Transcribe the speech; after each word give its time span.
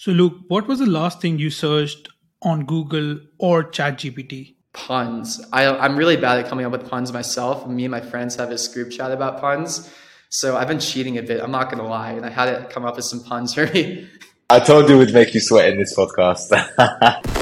So, 0.00 0.12
Luke, 0.12 0.34
what 0.48 0.66
was 0.66 0.78
the 0.78 0.86
last 0.86 1.20
thing 1.20 1.38
you 1.38 1.50
searched 1.50 2.08
on 2.42 2.64
Google 2.66 3.20
or 3.38 3.64
ChatGPT? 3.64 4.56
Puns. 4.72 5.44
I, 5.52 5.66
I'm 5.66 5.96
really 5.96 6.16
bad 6.16 6.38
at 6.38 6.48
coming 6.48 6.66
up 6.66 6.72
with 6.72 6.88
puns 6.88 7.12
myself. 7.12 7.66
Me 7.66 7.84
and 7.84 7.90
my 7.90 8.00
friends 8.00 8.36
have 8.36 8.50
this 8.50 8.68
group 8.68 8.90
chat 8.90 9.10
about 9.10 9.40
puns. 9.40 9.92
So 10.30 10.56
I've 10.56 10.68
been 10.68 10.78
cheating 10.78 11.18
a 11.18 11.22
bit. 11.22 11.40
I'm 11.40 11.50
not 11.50 11.70
going 11.70 11.82
to 11.82 11.88
lie. 11.88 12.12
And 12.12 12.24
I 12.24 12.30
had 12.30 12.46
to 12.46 12.64
come 12.72 12.84
up 12.84 12.96
with 12.96 13.06
some 13.06 13.22
puns 13.24 13.54
for 13.54 13.66
me. 13.66 14.08
I 14.50 14.60
told 14.60 14.88
you 14.88 14.96
it 14.96 14.98
would 14.98 15.14
make 15.14 15.34
you 15.34 15.40
sweat 15.40 15.70
in 15.70 15.78
this 15.78 15.96
podcast. 15.96 17.34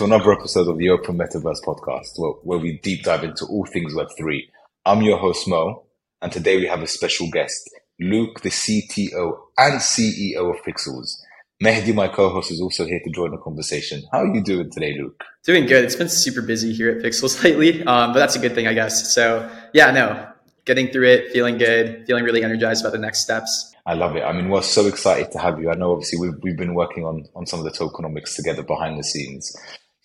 to 0.00 0.06
another 0.06 0.32
episode 0.32 0.66
of 0.66 0.78
the 0.78 0.88
Open 0.88 1.18
Metaverse 1.18 1.62
podcast, 1.62 2.12
where, 2.16 2.30
where, 2.42 2.58
we 2.58 2.78
deep 2.78 3.02
dive 3.02 3.22
into 3.22 3.44
all 3.44 3.66
things 3.66 3.92
Web3. 3.92 4.48
I'm 4.86 5.02
your 5.02 5.18
host, 5.18 5.46
Mo, 5.46 5.84
and 6.22 6.32
today 6.32 6.56
we 6.56 6.66
have 6.68 6.80
a 6.80 6.86
special 6.86 7.28
guest, 7.30 7.68
Luke, 8.00 8.40
the 8.40 8.48
CTO 8.48 9.38
and 9.58 9.78
CEO 9.78 10.54
of 10.54 10.56
Pixels. 10.64 11.20
Mehdi, 11.62 11.94
my 11.94 12.08
co-host, 12.08 12.50
is 12.50 12.62
also 12.62 12.86
here 12.86 13.00
to 13.04 13.10
join 13.10 13.32
the 13.32 13.36
conversation. 13.36 14.02
How 14.10 14.20
are 14.20 14.34
you 14.34 14.42
doing 14.42 14.70
today, 14.70 14.96
Luke? 14.98 15.22
Doing 15.44 15.66
good. 15.66 15.84
It's 15.84 15.96
been 15.96 16.08
super 16.08 16.40
busy 16.40 16.72
here 16.72 16.88
at 16.88 17.04
Pixels 17.04 17.42
lately, 17.44 17.84
um, 17.84 18.14
but 18.14 18.20
that's 18.20 18.36
a 18.36 18.38
good 18.38 18.54
thing, 18.54 18.66
I 18.66 18.72
guess. 18.72 19.12
So 19.12 19.50
yeah, 19.74 19.90
no, 19.90 20.26
getting 20.64 20.88
through 20.88 21.08
it, 21.08 21.30
feeling 21.30 21.58
good, 21.58 22.06
feeling 22.06 22.24
really 22.24 22.42
energized 22.42 22.82
about 22.82 22.92
the 22.92 22.98
next 22.98 23.20
steps. 23.20 23.74
I 23.84 23.92
love 23.92 24.16
it. 24.16 24.22
I 24.22 24.32
mean, 24.32 24.48
we're 24.48 24.62
so 24.62 24.86
excited 24.86 25.30
to 25.32 25.38
have 25.38 25.60
you. 25.60 25.70
I 25.70 25.74
know 25.74 25.92
obviously 25.92 26.20
we've, 26.20 26.42
we've 26.42 26.56
been 26.56 26.72
working 26.72 27.04
on, 27.04 27.26
on 27.34 27.44
some 27.44 27.58
of 27.58 27.66
the 27.66 27.70
tokenomics 27.70 28.34
together 28.34 28.62
behind 28.62 28.98
the 28.98 29.04
scenes. 29.04 29.54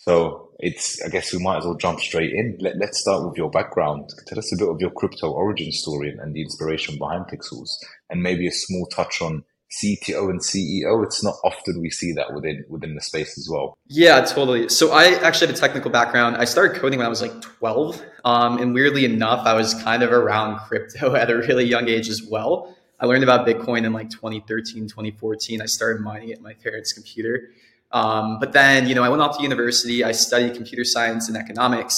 So 0.08 0.50
it's, 0.60 1.02
I 1.04 1.10
guess 1.10 1.34
we 1.34 1.40
might 1.40 1.58
as 1.58 1.66
well 1.66 1.76
jump 1.76 2.00
straight 2.00 2.32
in. 2.32 2.58
Let, 2.60 2.78
let's 2.78 3.00
start 3.00 3.28
with 3.28 3.38
your 3.38 3.50
background. 3.50 4.10
Tell 4.28 4.38
us 4.38 4.54
a 4.54 4.58
bit 4.58 4.70
of 4.70 4.80
your 4.80 4.92
crypto 4.92 5.32
origin 5.32 5.72
story 5.72 6.10
and, 6.10 6.20
and 6.20 6.36
the 6.36 6.42
inspiration 6.42 6.98
behind 6.98 7.26
Pixels 7.26 7.70
and 8.10 8.22
maybe 8.22 8.48
a 8.48 8.52
small 8.52 8.86
touch 8.88 9.22
on 9.22 9.44
CTO 9.82 10.30
and 10.30 10.40
CEO. 10.40 11.04
It's 11.04 11.24
not 11.24 11.36
often 11.44 11.82
we 11.82 11.90
see 11.90 12.14
that 12.14 12.34
within 12.34 12.64
within 12.70 12.94
the 12.94 13.02
space 13.02 13.36
as 13.38 13.50
well. 13.52 13.76
Yeah, 13.88 14.22
totally. 14.22 14.70
So 14.70 14.92
I 14.92 15.06
actually 15.24 15.48
have 15.48 15.56
a 15.56 15.60
technical 15.60 15.90
background. 15.90 16.38
I 16.38 16.46
started 16.46 16.80
coding 16.80 17.00
when 17.00 17.08
I 17.08 17.10
was 17.10 17.22
like 17.22 17.42
12. 17.42 18.02
Um, 18.24 18.60
and 18.60 18.74
weirdly 18.74 19.06
enough, 19.06 19.46
I 19.46 19.54
was 19.56 19.74
kind 19.74 20.04
of 20.04 20.12
around 20.12 20.60
crypto 20.60 21.16
at 21.22 21.32
a 21.32 21.38
really 21.38 21.66
young 21.66 21.90
age 21.90 22.10
as 22.10 22.22
well. 22.24 22.76
I 23.00 23.08
learned 23.08 23.24
about 23.24 23.46
Bitcoin 23.46 23.86
in 23.86 23.92
like 23.92 24.10
2013, 24.12 24.88
2014. 24.88 25.62
I 25.62 25.66
started 25.66 26.02
mining 26.02 26.30
it 26.30 26.38
in 26.38 26.44
my 26.44 26.54
parents' 26.54 26.94
computer. 26.94 27.50
Um, 27.96 28.40
but 28.40 28.52
then, 28.52 28.90
you 28.90 28.94
know, 28.94 29.04
I 29.04 29.10
went 29.10 29.22
off 29.22 29.38
to 29.38 29.42
university. 29.42 30.04
I 30.04 30.12
studied 30.12 30.54
computer 30.54 30.84
science 30.84 31.30
and 31.30 31.38
economics. 31.38 31.96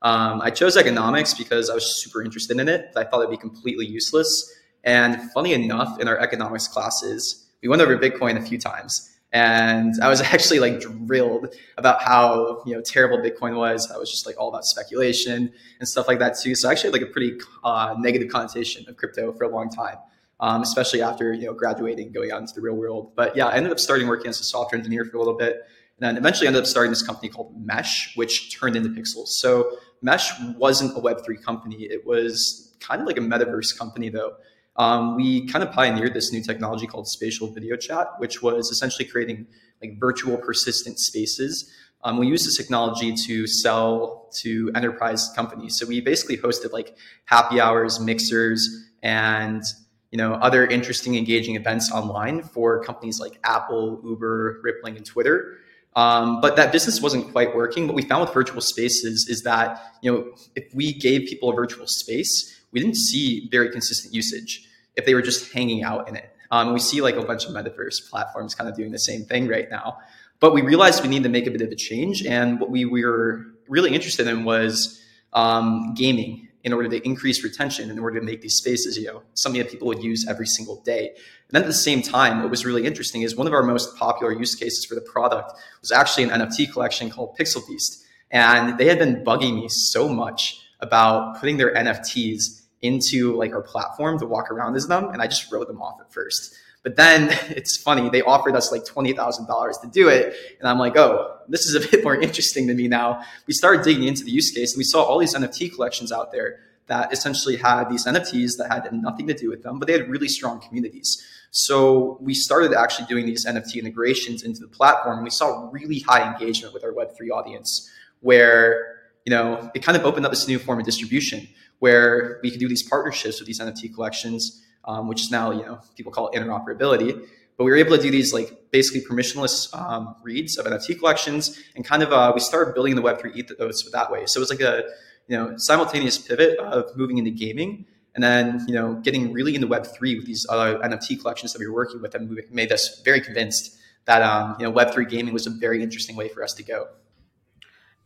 Um, 0.00 0.40
I 0.40 0.50
chose 0.50 0.76
economics 0.76 1.34
because 1.34 1.68
I 1.68 1.74
was 1.74 2.00
super 2.00 2.22
interested 2.22 2.60
in 2.60 2.68
it. 2.68 2.92
I 2.96 3.02
thought 3.02 3.18
it'd 3.18 3.32
be 3.32 3.36
completely 3.36 3.84
useless. 3.84 4.48
And 4.84 5.20
funny 5.32 5.52
enough, 5.52 5.98
in 5.98 6.06
our 6.06 6.20
economics 6.20 6.68
classes, 6.68 7.48
we 7.62 7.68
went 7.68 7.82
over 7.82 7.98
Bitcoin 7.98 8.38
a 8.38 8.40
few 8.40 8.58
times. 8.58 9.10
And 9.32 9.92
I 10.00 10.08
was 10.08 10.20
actually 10.34 10.60
like 10.60 10.80
drilled 10.80 11.52
about 11.76 12.00
how 12.00 12.62
you 12.64 12.72
know 12.72 12.80
terrible 12.80 13.18
Bitcoin 13.18 13.56
was. 13.56 13.90
I 13.90 13.98
was 13.98 14.08
just 14.08 14.26
like 14.26 14.36
all 14.38 14.50
about 14.50 14.64
speculation 14.64 15.52
and 15.80 15.88
stuff 15.88 16.06
like 16.06 16.20
that 16.20 16.38
too. 16.38 16.54
So 16.54 16.68
I 16.68 16.72
actually 16.72 16.92
had 16.92 17.00
like 17.00 17.10
a 17.10 17.12
pretty 17.12 17.40
uh, 17.64 17.96
negative 17.98 18.28
connotation 18.28 18.88
of 18.88 18.96
crypto 18.96 19.32
for 19.32 19.44
a 19.44 19.48
long 19.48 19.68
time 19.68 19.96
um, 20.40 20.62
especially 20.62 21.02
after 21.02 21.32
you 21.32 21.46
know 21.46 21.54
graduating, 21.54 22.06
and 22.06 22.14
going 22.14 22.32
out 22.32 22.40
into 22.40 22.54
the 22.54 22.60
real 22.60 22.74
world. 22.74 23.12
But 23.14 23.36
yeah, 23.36 23.46
I 23.46 23.56
ended 23.56 23.72
up 23.72 23.78
starting 23.78 24.08
working 24.08 24.28
as 24.28 24.40
a 24.40 24.44
software 24.44 24.78
engineer 24.78 25.04
for 25.04 25.16
a 25.16 25.20
little 25.20 25.36
bit, 25.36 25.52
and 25.52 26.00
then 26.00 26.16
eventually 26.16 26.46
ended 26.46 26.62
up 26.62 26.66
starting 26.66 26.90
this 26.90 27.02
company 27.02 27.28
called 27.28 27.54
Mesh, 27.64 28.16
which 28.16 28.58
turned 28.58 28.74
into 28.74 28.88
Pixels. 28.88 29.28
So 29.28 29.78
Mesh 30.02 30.32
wasn't 30.56 30.96
a 30.96 31.00
Web 31.00 31.24
three 31.24 31.36
company; 31.36 31.84
it 31.84 32.06
was 32.06 32.76
kind 32.80 33.00
of 33.00 33.06
like 33.06 33.18
a 33.18 33.20
metaverse 33.20 33.78
company, 33.78 34.08
though. 34.08 34.32
Um, 34.76 35.16
we 35.16 35.46
kind 35.46 35.62
of 35.62 35.72
pioneered 35.72 36.14
this 36.14 36.32
new 36.32 36.42
technology 36.42 36.86
called 36.86 37.06
spatial 37.06 37.52
video 37.52 37.76
chat, 37.76 38.08
which 38.18 38.40
was 38.42 38.70
essentially 38.70 39.06
creating 39.06 39.46
like 39.82 39.98
virtual 40.00 40.38
persistent 40.38 40.98
spaces. 40.98 41.70
Um, 42.02 42.16
we 42.16 42.28
use 42.28 42.44
this 42.44 42.56
technology 42.56 43.14
to 43.26 43.46
sell 43.46 44.30
to 44.40 44.70
enterprise 44.74 45.30
companies. 45.36 45.78
So 45.78 45.86
we 45.86 46.00
basically 46.00 46.38
hosted 46.38 46.72
like 46.72 46.96
happy 47.26 47.60
hours, 47.60 48.00
mixers, 48.00 48.88
and 49.02 49.62
you 50.10 50.18
know, 50.18 50.34
other 50.34 50.66
interesting, 50.66 51.16
engaging 51.16 51.54
events 51.56 51.90
online 51.92 52.42
for 52.42 52.82
companies 52.82 53.20
like 53.20 53.38
Apple, 53.44 54.00
Uber, 54.04 54.60
Rippling, 54.62 54.96
and 54.96 55.06
Twitter. 55.06 55.56
Um, 55.96 56.40
but 56.40 56.56
that 56.56 56.72
business 56.72 57.00
wasn't 57.00 57.32
quite 57.32 57.54
working. 57.54 57.86
What 57.86 57.96
we 57.96 58.02
found 58.02 58.22
with 58.22 58.32
virtual 58.32 58.60
spaces 58.60 59.26
is 59.28 59.42
that, 59.42 59.80
you 60.02 60.12
know, 60.12 60.32
if 60.54 60.72
we 60.74 60.92
gave 60.92 61.28
people 61.28 61.50
a 61.50 61.54
virtual 61.54 61.86
space, 61.86 62.60
we 62.72 62.80
didn't 62.80 62.96
see 62.96 63.48
very 63.50 63.70
consistent 63.70 64.14
usage 64.14 64.68
if 64.96 65.04
they 65.04 65.14
were 65.14 65.22
just 65.22 65.52
hanging 65.52 65.82
out 65.82 66.08
in 66.08 66.16
it. 66.16 66.30
Um, 66.52 66.72
we 66.72 66.80
see 66.80 67.00
like 67.00 67.16
a 67.16 67.22
bunch 67.22 67.44
of 67.44 67.52
metaverse 67.52 68.08
platforms 68.08 68.54
kind 68.54 68.68
of 68.68 68.76
doing 68.76 68.90
the 68.90 68.98
same 68.98 69.24
thing 69.24 69.48
right 69.48 69.70
now. 69.70 69.98
But 70.40 70.54
we 70.54 70.62
realized 70.62 71.02
we 71.02 71.08
need 71.08 71.22
to 71.22 71.28
make 71.28 71.46
a 71.46 71.50
bit 71.50 71.60
of 71.60 71.70
a 71.70 71.76
change. 71.76 72.24
And 72.24 72.58
what 72.60 72.70
we, 72.70 72.84
we 72.84 73.04
were 73.04 73.46
really 73.68 73.94
interested 73.94 74.26
in 74.26 74.44
was 74.44 75.00
um, 75.32 75.94
gaming 75.94 76.48
in 76.64 76.72
order 76.72 76.88
to 76.88 77.06
increase 77.06 77.42
retention, 77.42 77.90
in 77.90 77.98
order 77.98 78.20
to 78.20 78.24
make 78.24 78.42
these 78.42 78.56
spaces, 78.56 78.96
you 78.96 79.06
know, 79.06 79.22
something 79.34 79.60
that 79.60 79.70
people 79.70 79.88
would 79.88 80.02
use 80.02 80.26
every 80.28 80.46
single 80.46 80.82
day. 80.82 81.08
And 81.08 81.52
then 81.52 81.62
at 81.62 81.66
the 81.66 81.72
same 81.72 82.02
time, 82.02 82.42
what 82.42 82.50
was 82.50 82.66
really 82.66 82.86
interesting 82.86 83.22
is 83.22 83.34
one 83.34 83.46
of 83.46 83.52
our 83.52 83.62
most 83.62 83.96
popular 83.96 84.32
use 84.32 84.54
cases 84.54 84.84
for 84.84 84.94
the 84.94 85.00
product 85.00 85.52
was 85.80 85.90
actually 85.90 86.24
an 86.24 86.30
NFT 86.30 86.72
collection 86.72 87.10
called 87.10 87.36
Pixel 87.38 87.66
Beast. 87.66 88.04
And 88.30 88.78
they 88.78 88.86
had 88.86 88.98
been 88.98 89.24
bugging 89.24 89.56
me 89.56 89.68
so 89.68 90.08
much 90.08 90.60
about 90.80 91.40
putting 91.40 91.56
their 91.56 91.74
NFTs 91.74 92.62
into 92.82 93.36
like 93.36 93.52
our 93.52 93.62
platform 93.62 94.18
to 94.18 94.26
walk 94.26 94.50
around 94.50 94.76
as 94.76 94.86
them. 94.86 95.08
And 95.10 95.20
I 95.20 95.26
just 95.26 95.50
wrote 95.50 95.66
them 95.66 95.82
off 95.82 96.00
at 96.00 96.12
first. 96.12 96.54
But 96.82 96.96
then 96.96 97.28
it's 97.50 97.76
funny, 97.76 98.08
they 98.10 98.22
offered 98.22 98.54
us 98.54 98.72
like 98.72 98.84
$20,000 98.84 99.80
to 99.82 99.88
do 99.88 100.08
it. 100.08 100.34
And 100.60 100.68
I'm 100.68 100.78
like, 100.78 100.96
oh, 100.96 101.36
this 101.50 101.66
is 101.66 101.74
a 101.74 101.80
bit 101.90 102.04
more 102.04 102.20
interesting 102.20 102.66
to 102.68 102.74
me 102.74 102.88
now. 102.88 103.22
We 103.46 103.54
started 103.54 103.82
digging 103.82 104.04
into 104.04 104.24
the 104.24 104.30
use 104.30 104.50
case 104.50 104.72
and 104.72 104.78
we 104.78 104.84
saw 104.84 105.02
all 105.02 105.18
these 105.18 105.34
NFT 105.34 105.74
collections 105.74 106.12
out 106.12 106.32
there 106.32 106.60
that 106.86 107.12
essentially 107.12 107.56
had 107.56 107.88
these 107.88 108.06
NFTs 108.06 108.52
that 108.58 108.68
had 108.70 108.92
nothing 108.92 109.26
to 109.28 109.34
do 109.34 109.48
with 109.48 109.62
them, 109.62 109.78
but 109.78 109.86
they 109.86 109.92
had 109.92 110.08
really 110.08 110.28
strong 110.28 110.60
communities. 110.60 111.24
So 111.52 112.18
we 112.20 112.34
started 112.34 112.72
actually 112.72 113.06
doing 113.06 113.26
these 113.26 113.46
NFT 113.46 113.76
integrations 113.76 114.42
into 114.42 114.60
the 114.60 114.68
platform. 114.68 115.18
And 115.18 115.24
we 115.24 115.30
saw 115.30 115.68
really 115.70 116.00
high 116.00 116.32
engagement 116.32 116.74
with 116.74 116.84
our 116.84 116.92
Web3 116.92 117.30
audience 117.32 117.88
where, 118.20 118.98
you 119.24 119.30
know, 119.30 119.70
it 119.74 119.82
kind 119.84 119.96
of 119.96 120.04
opened 120.04 120.26
up 120.26 120.32
this 120.32 120.48
new 120.48 120.58
form 120.58 120.80
of 120.80 120.84
distribution 120.84 121.46
where 121.78 122.40
we 122.42 122.50
could 122.50 122.60
do 122.60 122.68
these 122.68 122.82
partnerships 122.82 123.40
with 123.40 123.46
these 123.46 123.60
NFT 123.60 123.94
collections 123.94 124.62
um, 124.84 125.08
which 125.08 125.22
is 125.22 125.30
now 125.30 125.50
you 125.50 125.62
know 125.62 125.80
people 125.96 126.12
call 126.12 126.28
it 126.28 126.38
interoperability. 126.38 127.26
But 127.56 127.64
we 127.64 127.70
were 127.70 127.76
able 127.76 127.96
to 127.96 128.02
do 128.02 128.10
these 128.10 128.32
like 128.32 128.70
basically 128.70 129.02
permissionless 129.02 129.74
um, 129.78 130.14
reads 130.22 130.56
of 130.56 130.66
NFT 130.66 130.98
collections, 130.98 131.60
and 131.76 131.84
kind 131.84 132.02
of 132.02 132.12
uh, 132.12 132.32
we 132.34 132.40
started 132.40 132.74
building 132.74 132.94
the 132.94 133.02
Web3 133.02 133.36
ethos 133.36 133.90
that 133.90 134.10
way. 134.10 134.26
So 134.26 134.38
it 134.38 134.42
was 134.42 134.50
like 134.50 134.60
a 134.60 134.84
you 135.28 135.36
know 135.36 135.56
simultaneous 135.56 136.18
pivot 136.18 136.58
of 136.58 136.96
moving 136.96 137.18
into 137.18 137.30
gaming, 137.30 137.86
and 138.14 138.24
then 138.24 138.64
you 138.66 138.74
know 138.74 138.94
getting 138.94 139.32
really 139.32 139.54
into 139.54 139.66
Web3 139.66 140.16
with 140.16 140.26
these 140.26 140.46
other 140.48 140.78
NFT 140.78 141.20
collections 141.20 141.52
that 141.52 141.58
we 141.58 141.66
were 141.66 141.74
working 141.74 142.00
with, 142.00 142.14
and 142.14 142.30
made 142.50 142.72
us 142.72 143.00
very 143.02 143.20
convinced 143.20 143.76
that 144.06 144.22
um, 144.22 144.56
you 144.58 144.64
know 144.64 144.72
Web3 144.72 145.08
gaming 145.08 145.34
was 145.34 145.46
a 145.46 145.50
very 145.50 145.82
interesting 145.82 146.16
way 146.16 146.28
for 146.28 146.42
us 146.42 146.54
to 146.54 146.62
go. 146.62 146.88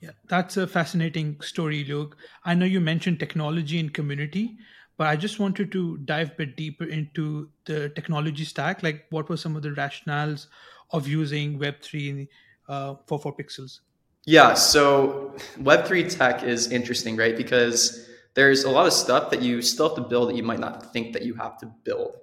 Yeah, 0.00 0.10
that's 0.28 0.58
a 0.58 0.66
fascinating 0.66 1.40
story, 1.40 1.82
Luke. 1.82 2.16
I 2.44 2.54
know 2.54 2.66
you 2.66 2.80
mentioned 2.80 3.18
technology 3.20 3.80
and 3.80 3.94
community, 3.94 4.58
but 4.96 5.06
I 5.08 5.16
just 5.16 5.40
wanted 5.40 5.72
to 5.72 5.98
dive 5.98 6.30
a 6.32 6.34
bit 6.34 6.56
deeper 6.56 6.84
into 6.84 7.48
the 7.64 7.88
technology 7.90 8.44
stack. 8.44 8.82
Like, 8.82 9.06
what 9.10 9.28
were 9.28 9.36
some 9.36 9.56
of 9.56 9.62
the 9.62 9.70
rationales 9.70 10.46
of 10.90 11.08
using 11.08 11.58
Web3 11.58 12.28
uh, 12.68 12.94
for, 13.06 13.18
for 13.18 13.34
Pixels? 13.34 13.80
Yeah, 14.24 14.54
so 14.54 15.34
Web3 15.58 16.16
tech 16.16 16.42
is 16.44 16.70
interesting, 16.70 17.16
right? 17.16 17.36
Because 17.36 18.08
there's 18.34 18.64
a 18.64 18.70
lot 18.70 18.86
of 18.86 18.92
stuff 18.92 19.30
that 19.30 19.42
you 19.42 19.62
still 19.62 19.88
have 19.88 19.96
to 19.96 20.02
build 20.02 20.30
that 20.30 20.36
you 20.36 20.42
might 20.42 20.60
not 20.60 20.92
think 20.92 21.12
that 21.12 21.22
you 21.22 21.34
have 21.34 21.58
to 21.58 21.66
build. 21.84 22.16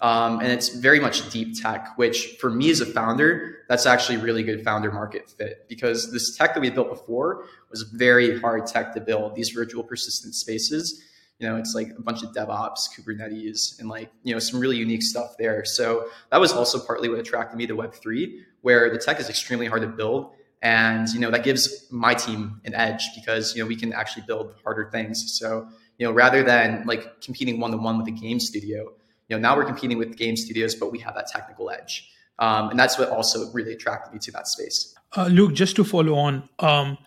Um, 0.00 0.38
and 0.38 0.52
it's 0.52 0.68
very 0.68 1.00
much 1.00 1.28
deep 1.30 1.60
tech, 1.60 1.96
which 1.96 2.36
for 2.40 2.50
me 2.50 2.70
as 2.70 2.80
a 2.80 2.86
founder, 2.86 3.64
that's 3.68 3.84
actually 3.84 4.18
really 4.18 4.44
good 4.44 4.62
founder 4.62 4.92
market 4.92 5.28
fit 5.28 5.66
because 5.68 6.12
this 6.12 6.36
tech 6.36 6.54
that 6.54 6.60
we 6.60 6.70
built 6.70 6.88
before 6.88 7.46
was 7.70 7.82
very 7.82 8.38
hard 8.38 8.66
tech 8.66 8.94
to 8.94 9.00
build, 9.00 9.34
these 9.34 9.48
virtual 9.48 9.82
persistent 9.82 10.34
spaces 10.34 11.02
you 11.38 11.48
know, 11.48 11.56
it's 11.56 11.74
like 11.74 11.90
a 11.96 12.02
bunch 12.02 12.22
of 12.22 12.30
DevOps, 12.30 12.88
Kubernetes, 12.96 13.78
and 13.78 13.88
like, 13.88 14.10
you 14.24 14.32
know, 14.32 14.38
some 14.40 14.58
really 14.58 14.76
unique 14.76 15.02
stuff 15.02 15.36
there. 15.38 15.64
So 15.64 16.08
that 16.30 16.40
was 16.40 16.52
also 16.52 16.78
partly 16.84 17.08
what 17.08 17.18
attracted 17.18 17.56
me 17.56 17.66
to 17.66 17.76
Web3, 17.76 18.40
where 18.62 18.90
the 18.90 18.98
tech 18.98 19.20
is 19.20 19.28
extremely 19.28 19.66
hard 19.66 19.82
to 19.82 19.88
build. 19.88 20.32
And, 20.62 21.08
you 21.10 21.20
know, 21.20 21.30
that 21.30 21.44
gives 21.44 21.86
my 21.92 22.14
team 22.14 22.60
an 22.64 22.74
edge 22.74 23.10
because, 23.14 23.54
you 23.54 23.62
know, 23.62 23.68
we 23.68 23.76
can 23.76 23.92
actually 23.92 24.24
build 24.26 24.54
harder 24.64 24.90
things. 24.90 25.38
So, 25.38 25.68
you 25.98 26.06
know, 26.06 26.12
rather 26.12 26.42
than 26.42 26.84
like 26.86 27.20
competing 27.20 27.60
one 27.60 27.70
to 27.70 27.76
one 27.76 27.98
with 27.98 28.08
a 28.08 28.12
game 28.12 28.40
studio, 28.40 28.92
you 29.28 29.36
know, 29.36 29.38
now 29.38 29.56
we're 29.56 29.64
competing 29.64 29.98
with 29.98 30.16
game 30.16 30.36
studios, 30.36 30.74
but 30.74 30.90
we 30.90 30.98
have 30.98 31.14
that 31.14 31.28
technical 31.28 31.70
edge. 31.70 32.10
Um, 32.40 32.70
and 32.70 32.78
that's 32.78 32.98
what 32.98 33.10
also 33.10 33.50
really 33.52 33.72
attracted 33.72 34.12
me 34.12 34.18
to 34.20 34.32
that 34.32 34.48
space. 34.48 34.94
Uh, 35.16 35.26
Luke, 35.26 35.54
just 35.54 35.76
to 35.76 35.84
follow 35.84 36.14
on, 36.14 36.48
um, 36.58 36.98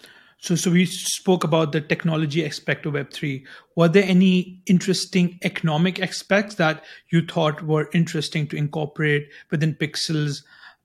so, 0.41 0.55
so 0.55 0.71
we 0.71 0.87
spoke 0.87 1.43
about 1.43 1.71
the 1.71 1.81
technology 1.81 2.43
aspect 2.43 2.87
of 2.87 2.93
Web3. 2.93 3.45
Were 3.75 3.87
there 3.87 4.03
any 4.03 4.59
interesting 4.65 5.37
economic 5.43 5.99
aspects 5.99 6.55
that 6.55 6.83
you 7.11 7.21
thought 7.21 7.61
were 7.61 7.89
interesting 7.93 8.47
to 8.47 8.57
incorporate 8.57 9.29
within 9.51 9.75
Pixels 9.75 10.41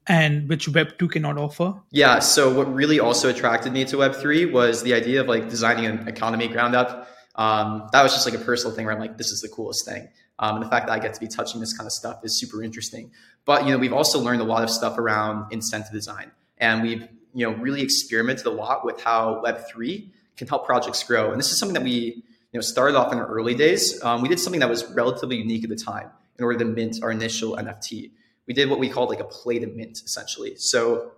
and 0.09 0.47
which 0.47 0.69
Web2 0.69 1.11
cannot 1.11 1.39
offer? 1.39 1.75
Yeah. 1.91 2.19
So 2.19 2.53
what 2.53 2.73
really 2.73 3.01
also 3.01 3.31
attracted 3.31 3.73
me 3.73 3.87
to 3.87 3.97
Web3 3.97 4.53
was 4.53 4.83
the 4.83 4.93
idea 4.93 5.23
of 5.23 5.27
like 5.27 5.49
designing 5.49 5.87
an 5.87 6.07
economy 6.07 6.49
ground 6.49 6.77
up. 6.77 7.09
Um, 7.37 7.89
that 7.93 8.03
was 8.03 8.13
just 8.13 8.27
like 8.27 8.39
a 8.39 8.45
personal 8.45 8.77
thing 8.77 8.85
where 8.85 8.95
I'm 8.95 9.01
like, 9.01 9.17
this 9.17 9.29
is 9.29 9.41
the 9.41 9.49
coolest 9.49 9.87
thing. 9.87 10.11
Um, 10.39 10.57
and 10.57 10.67
the 10.67 10.69
fact 10.69 10.89
that 10.89 10.93
I 10.93 10.99
get 10.99 11.15
to 11.15 11.21
be 11.21 11.29
touching 11.29 11.63
this 11.63 11.75
kind 11.75 11.87
of 11.87 11.93
stuff 11.93 12.21
is 12.25 12.39
super 12.39 12.63
interesting. 12.63 13.11
But 13.47 13.65
you 13.65 13.71
know, 13.71 13.79
we've 13.79 13.95
also 13.95 14.21
learned 14.21 14.43
a 14.43 14.45
lot 14.45 14.63
of 14.63 14.69
stuff 14.69 14.99
around 14.99 15.51
incentive 15.51 15.93
design, 15.93 16.31
and 16.59 16.83
we've 16.83 17.09
you 17.37 17.47
know, 17.47 17.55
really 17.59 17.83
experimented 17.83 18.47
a 18.47 18.51
lot 18.51 18.83
with 18.83 18.99
how 19.03 19.43
Web3 19.45 20.09
can 20.39 20.49
help 20.49 20.65
projects 20.65 21.03
grow. 21.03 21.31
And 21.31 21.39
this 21.39 21.53
is 21.53 21.59
something 21.59 21.75
that 21.75 21.83
we, 21.83 21.93
you 21.93 22.25
know, 22.55 22.63
started 22.63 22.97
off 22.97 23.13
in 23.13 23.19
our 23.19 23.27
early 23.27 23.55
days. 23.55 24.03
Um, 24.03 24.23
we 24.23 24.29
did 24.31 24.41
something 24.41 24.61
that 24.61 24.71
was 24.71 24.91
relatively 24.93 25.37
unique 25.37 25.63
at 25.63 25.69
the 25.69 25.77
time 25.77 26.11
in 26.39 26.45
order 26.45 26.59
to 26.61 26.65
mint 26.65 27.01
our 27.03 27.11
initial 27.11 27.55
NFT. 27.57 28.11
We 28.47 28.55
did 28.55 28.71
what 28.71 28.79
we 28.79 28.89
called 28.89 29.11
like 29.11 29.21
a 29.21 29.25
play 29.25 29.59
to 29.59 29.67
mint, 29.67 30.01
essentially. 30.03 30.55
So 30.57 31.13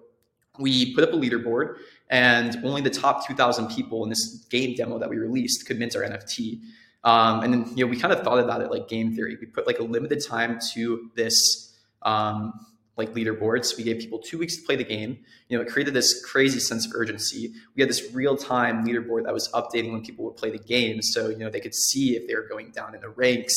we 0.59 0.93
put 0.93 1.05
up 1.05 1.13
a 1.13 1.17
leaderboard, 1.17 1.77
and 2.11 2.57
only 2.65 2.81
the 2.81 2.91
top 2.91 3.25
2,000 3.25 3.69
people 3.69 4.03
in 4.03 4.11
this 4.11 4.45
game 4.51 4.75
demo 4.75 4.99
that 4.99 5.09
we 5.09 5.19
released 5.19 5.69
could 5.69 5.79
mint 5.79 5.95
our 5.95 6.03
NFT. 6.03 6.61
Um, 7.05 7.45
and 7.45 7.53
then, 7.53 7.77
you 7.77 7.85
know, 7.85 7.91
we 7.91 7.97
kind 7.97 8.13
of 8.13 8.25
thought 8.25 8.41
about 8.41 8.61
it 8.61 8.73
like 8.73 8.89
game 8.89 9.15
theory. 9.15 9.37
We 9.41 9.47
put 9.47 9.69
like 9.69 9.79
a 9.79 9.85
limited 9.85 10.25
time 10.27 10.59
to 10.73 11.13
this 11.15 11.77
um, 12.03 12.67
like 12.99 13.15
leaderboards. 13.15 13.77
We 13.77 13.85
gave 13.85 14.01
people 14.01 14.19
two 14.19 14.39
weeks 14.39 14.57
to 14.57 14.63
play 14.63 14.77
the 14.77 14.85
game. 14.85 15.19
You 15.49 15.57
know, 15.57 15.63
it 15.63 15.69
created 15.69 15.95
this 15.95 16.25
crazy 16.25 16.59
sense 16.59 16.85
of 16.85 16.93
urgency. 16.95 17.53
We 17.75 17.83
had 17.83 17.89
this 17.89 18.13
real 18.13 18.37
time 18.37 18.85
leaderboard 18.85 19.25
that 19.25 19.33
was 19.33 19.49
updating 19.53 19.93
when 19.93 20.03
people 20.03 20.25
would 20.25 20.37
play 20.37 20.51
the 20.51 20.59
game, 20.59 21.01
so 21.01 21.29
you 21.29 21.39
know 21.39 21.49
they 21.49 21.61
could 21.61 21.75
see 21.75 22.17
if 22.17 22.27
they 22.27 22.35
were 22.35 22.47
going 22.49 22.73
down 22.73 22.95
in 22.95 23.01
the 23.01 23.09
ranks, 23.09 23.55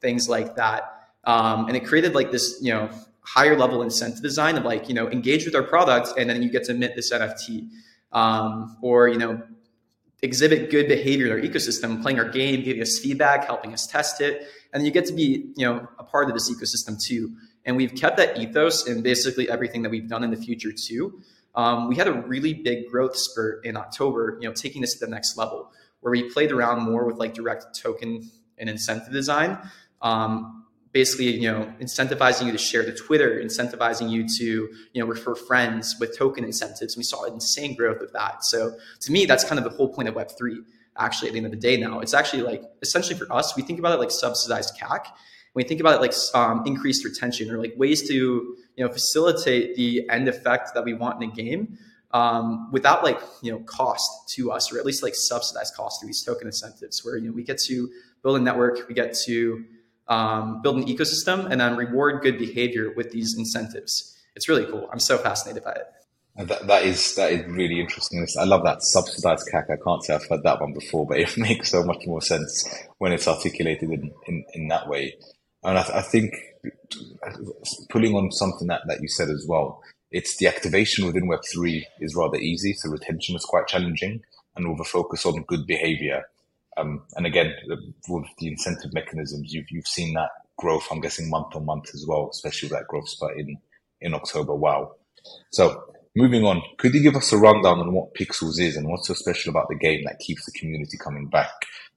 things 0.00 0.28
like 0.28 0.56
that. 0.56 1.08
Um, 1.24 1.66
and 1.68 1.76
it 1.76 1.84
created 1.84 2.14
like 2.14 2.30
this, 2.30 2.58
you 2.62 2.72
know, 2.72 2.90
higher 3.20 3.58
level 3.58 3.82
incentive 3.82 4.22
design 4.22 4.56
of 4.56 4.64
like, 4.64 4.88
you 4.88 4.94
know, 4.94 5.08
engage 5.08 5.44
with 5.44 5.54
our 5.54 5.62
product, 5.62 6.10
and 6.16 6.30
then 6.30 6.42
you 6.42 6.50
get 6.50 6.64
to 6.64 6.74
mint 6.74 6.94
this 6.94 7.12
NFT, 7.12 7.68
um, 8.12 8.76
or 8.80 9.08
you 9.08 9.18
know, 9.18 9.42
exhibit 10.22 10.70
good 10.70 10.88
behavior 10.88 11.26
in 11.26 11.32
our 11.32 11.40
ecosystem, 11.40 12.00
playing 12.00 12.18
our 12.18 12.28
game, 12.28 12.62
giving 12.62 12.80
us 12.80 12.98
feedback, 13.02 13.44
helping 13.44 13.72
us 13.72 13.86
test 13.86 14.20
it, 14.20 14.46
and 14.72 14.84
you 14.84 14.90
get 14.90 15.04
to 15.06 15.12
be, 15.12 15.52
you 15.56 15.66
know, 15.66 15.88
a 15.98 16.04
part 16.04 16.28
of 16.28 16.34
this 16.34 16.50
ecosystem 16.50 17.02
too. 17.02 17.34
And 17.64 17.76
we've 17.76 17.94
kept 17.94 18.16
that 18.18 18.38
ethos 18.38 18.86
in 18.86 19.02
basically 19.02 19.48
everything 19.48 19.82
that 19.82 19.90
we've 19.90 20.08
done 20.08 20.22
in 20.22 20.30
the 20.30 20.36
future 20.36 20.72
too. 20.72 21.20
Um, 21.54 21.88
we 21.88 21.96
had 21.96 22.08
a 22.08 22.12
really 22.12 22.52
big 22.52 22.88
growth 22.90 23.16
spurt 23.16 23.64
in 23.64 23.76
October, 23.76 24.38
you 24.40 24.48
know, 24.48 24.54
taking 24.54 24.80
this 24.80 24.94
to 24.94 25.06
the 25.06 25.10
next 25.10 25.36
level, 25.36 25.72
where 26.00 26.10
we 26.10 26.30
played 26.30 26.52
around 26.52 26.82
more 26.82 27.06
with 27.06 27.16
like 27.16 27.32
direct 27.32 27.78
token 27.80 28.28
and 28.58 28.68
incentive 28.68 29.12
design. 29.12 29.58
Um, 30.02 30.64
basically, 30.92 31.32
you 31.32 31.50
know, 31.50 31.72
incentivizing 31.80 32.46
you 32.46 32.52
to 32.52 32.58
share 32.58 32.84
to 32.84 32.94
Twitter, 32.94 33.40
incentivizing 33.40 34.10
you 34.10 34.26
to, 34.38 34.44
you 34.92 35.02
know, 35.02 35.06
refer 35.06 35.34
friends 35.34 35.96
with 35.98 36.16
token 36.16 36.44
incentives. 36.44 36.96
We 36.96 37.02
saw 37.02 37.24
insane 37.24 37.74
growth 37.74 38.00
with 38.00 38.12
that. 38.12 38.44
So 38.44 38.76
to 39.00 39.12
me, 39.12 39.26
that's 39.26 39.44
kind 39.44 39.58
of 39.58 39.64
the 39.64 39.76
whole 39.76 39.92
point 39.92 40.08
of 40.08 40.14
Web3. 40.14 40.58
Actually, 40.96 41.28
at 41.28 41.32
the 41.32 41.38
end 41.38 41.46
of 41.46 41.52
the 41.52 41.58
day, 41.58 41.76
now 41.76 41.98
it's 41.98 42.14
actually 42.14 42.42
like 42.42 42.62
essentially 42.80 43.18
for 43.18 43.30
us, 43.32 43.56
we 43.56 43.62
think 43.62 43.80
about 43.80 43.92
it 43.92 43.98
like 43.98 44.12
subsidized 44.12 44.78
CAC 44.80 45.06
when 45.54 45.64
you 45.64 45.68
think 45.68 45.80
about 45.80 45.96
it 45.96 46.00
like 46.00 46.14
um, 46.34 46.62
increased 46.66 47.04
retention 47.04 47.50
or 47.50 47.58
like 47.58 47.72
ways 47.76 48.06
to 48.06 48.14
you 48.14 48.84
know 48.84 48.88
facilitate 48.88 49.74
the 49.76 50.08
end 50.10 50.28
effect 50.28 50.70
that 50.74 50.84
we 50.84 50.92
want 50.92 51.22
in 51.22 51.30
a 51.30 51.32
game 51.32 51.78
um, 52.10 52.70
without 52.70 53.02
like 53.02 53.18
you 53.42 53.50
know 53.50 53.60
cost 53.60 54.10
to 54.34 54.52
us 54.52 54.72
or 54.72 54.78
at 54.78 54.84
least 54.84 55.02
like 55.02 55.14
subsidized 55.14 55.74
cost 55.74 56.00
through 56.00 56.08
these 56.08 56.22
token 56.22 56.46
incentives 56.46 57.04
where 57.04 57.16
you 57.16 57.28
know 57.28 57.32
we 57.32 57.42
get 57.42 57.58
to 57.58 57.88
build 58.22 58.36
a 58.36 58.40
network 58.40 58.86
we 58.88 58.94
get 58.94 59.14
to 59.26 59.64
um, 60.08 60.60
build 60.60 60.76
an 60.76 60.84
ecosystem 60.84 61.50
and 61.50 61.60
then 61.60 61.76
reward 61.76 62.22
good 62.22 62.38
behavior 62.38 62.92
with 62.96 63.10
these 63.10 63.34
incentives 63.38 64.16
it's 64.36 64.48
really 64.48 64.66
cool 64.66 64.88
i'm 64.92 65.00
so 65.00 65.16
fascinated 65.16 65.64
by 65.64 65.72
it 65.72 65.86
that, 66.36 66.66
that 66.66 66.82
is 66.82 67.14
that 67.14 67.30
is 67.30 67.46
really 67.46 67.78
interesting. 67.78 68.26
I 68.40 68.44
love 68.44 68.64
that 68.64 68.82
subsidized 68.82 69.48
CAC. 69.52 69.70
I 69.70 69.76
can't 69.76 70.02
say 70.02 70.14
I've 70.14 70.26
heard 70.28 70.42
that 70.42 70.60
one 70.60 70.72
before, 70.72 71.06
but 71.06 71.20
it 71.20 71.32
makes 71.38 71.70
so 71.70 71.84
much 71.84 72.06
more 72.06 72.20
sense 72.20 72.68
when 72.98 73.12
it's 73.12 73.28
articulated 73.28 73.88
in, 73.88 74.12
in, 74.26 74.44
in 74.52 74.68
that 74.68 74.88
way. 74.88 75.16
And 75.64 75.78
I, 75.78 75.82
th- 75.82 75.96
I 75.96 76.02
think 76.02 76.34
pulling 77.88 78.14
on 78.14 78.30
something 78.30 78.68
that, 78.68 78.82
that 78.86 79.00
you 79.00 79.08
said 79.08 79.30
as 79.30 79.46
well, 79.48 79.82
it's 80.10 80.36
the 80.36 80.46
activation 80.46 81.06
within 81.06 81.28
Web3 81.28 81.82
is 82.00 82.14
rather 82.14 82.36
easy. 82.36 82.74
So 82.74 82.90
retention 82.90 83.34
is 83.34 83.44
quite 83.44 83.66
challenging 83.66 84.22
and 84.56 84.70
with 84.70 84.80
a 84.80 84.84
focus 84.84 85.26
on 85.26 85.42
good 85.44 85.66
behavior. 85.66 86.22
Um, 86.76 87.02
and 87.16 87.26
again, 87.26 87.54
with 88.08 88.26
the 88.38 88.48
incentive 88.48 88.92
mechanisms, 88.92 89.52
you've, 89.52 89.70
you've 89.70 89.86
seen 89.86 90.14
that 90.14 90.30
growth, 90.56 90.86
I'm 90.90 91.00
guessing 91.00 91.30
month 91.30 91.54
on 91.56 91.64
month 91.66 91.90
as 91.94 92.04
well, 92.06 92.28
especially 92.30 92.68
that 92.70 92.86
growth 92.88 93.08
spurt 93.08 93.38
in, 93.38 93.56
in 94.00 94.14
October. 94.14 94.54
Wow. 94.54 94.92
So 95.50 95.82
moving 96.14 96.44
on, 96.44 96.62
could 96.78 96.94
you 96.94 97.02
give 97.02 97.16
us 97.16 97.32
a 97.32 97.38
rundown 97.38 97.80
on 97.80 97.92
what 97.92 98.14
Pixels 98.14 98.60
is 98.60 98.76
and 98.76 98.88
what's 98.88 99.08
so 99.08 99.14
special 99.14 99.50
about 99.50 99.68
the 99.68 99.76
game 99.76 100.02
that 100.04 100.18
keeps 100.20 100.44
the 100.44 100.52
community 100.52 100.96
coming 101.02 101.28
back? 101.28 101.50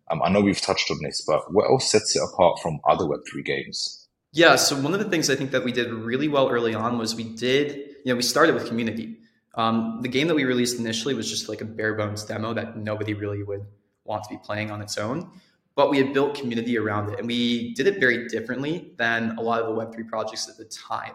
Um, 0.09 0.21
I 0.23 0.29
know 0.29 0.41
we've 0.41 0.61
touched 0.61 0.89
on 0.89 0.99
this, 1.03 1.21
but 1.25 1.53
what 1.53 1.69
else 1.69 1.91
sets 1.91 2.15
it 2.15 2.21
apart 2.21 2.59
from 2.59 2.79
other 2.87 3.05
Web3 3.05 3.43
games? 3.43 4.07
Yeah, 4.31 4.55
so 4.55 4.79
one 4.79 4.93
of 4.93 4.99
the 4.99 5.09
things 5.09 5.29
I 5.29 5.35
think 5.35 5.51
that 5.51 5.63
we 5.63 5.71
did 5.71 5.91
really 5.91 6.27
well 6.27 6.49
early 6.49 6.75
on 6.75 6.97
was 6.97 7.15
we 7.15 7.23
did, 7.23 7.75
you 8.03 8.13
know, 8.13 8.15
we 8.15 8.21
started 8.21 8.55
with 8.55 8.67
community. 8.67 9.17
Um, 9.55 9.99
the 10.01 10.07
game 10.09 10.27
that 10.27 10.35
we 10.35 10.43
released 10.43 10.79
initially 10.79 11.13
was 11.13 11.29
just 11.29 11.49
like 11.49 11.61
a 11.61 11.65
bare 11.65 11.95
bones 11.95 12.23
demo 12.23 12.53
that 12.53 12.77
nobody 12.77 13.13
really 13.13 13.43
would 13.43 13.65
want 14.05 14.23
to 14.23 14.29
be 14.29 14.37
playing 14.37 14.69
on 14.69 14.81
its 14.81 14.97
own. 14.97 15.29
But 15.75 15.89
we 15.89 15.97
had 15.97 16.13
built 16.13 16.35
community 16.35 16.77
around 16.77 17.11
it, 17.11 17.19
and 17.19 17.27
we 17.27 17.73
did 17.73 17.87
it 17.87 17.99
very 17.99 18.27
differently 18.27 18.93
than 18.97 19.37
a 19.37 19.41
lot 19.41 19.61
of 19.61 19.75
the 19.75 19.81
Web3 19.81 20.07
projects 20.07 20.49
at 20.49 20.57
the 20.57 20.65
time. 20.65 21.13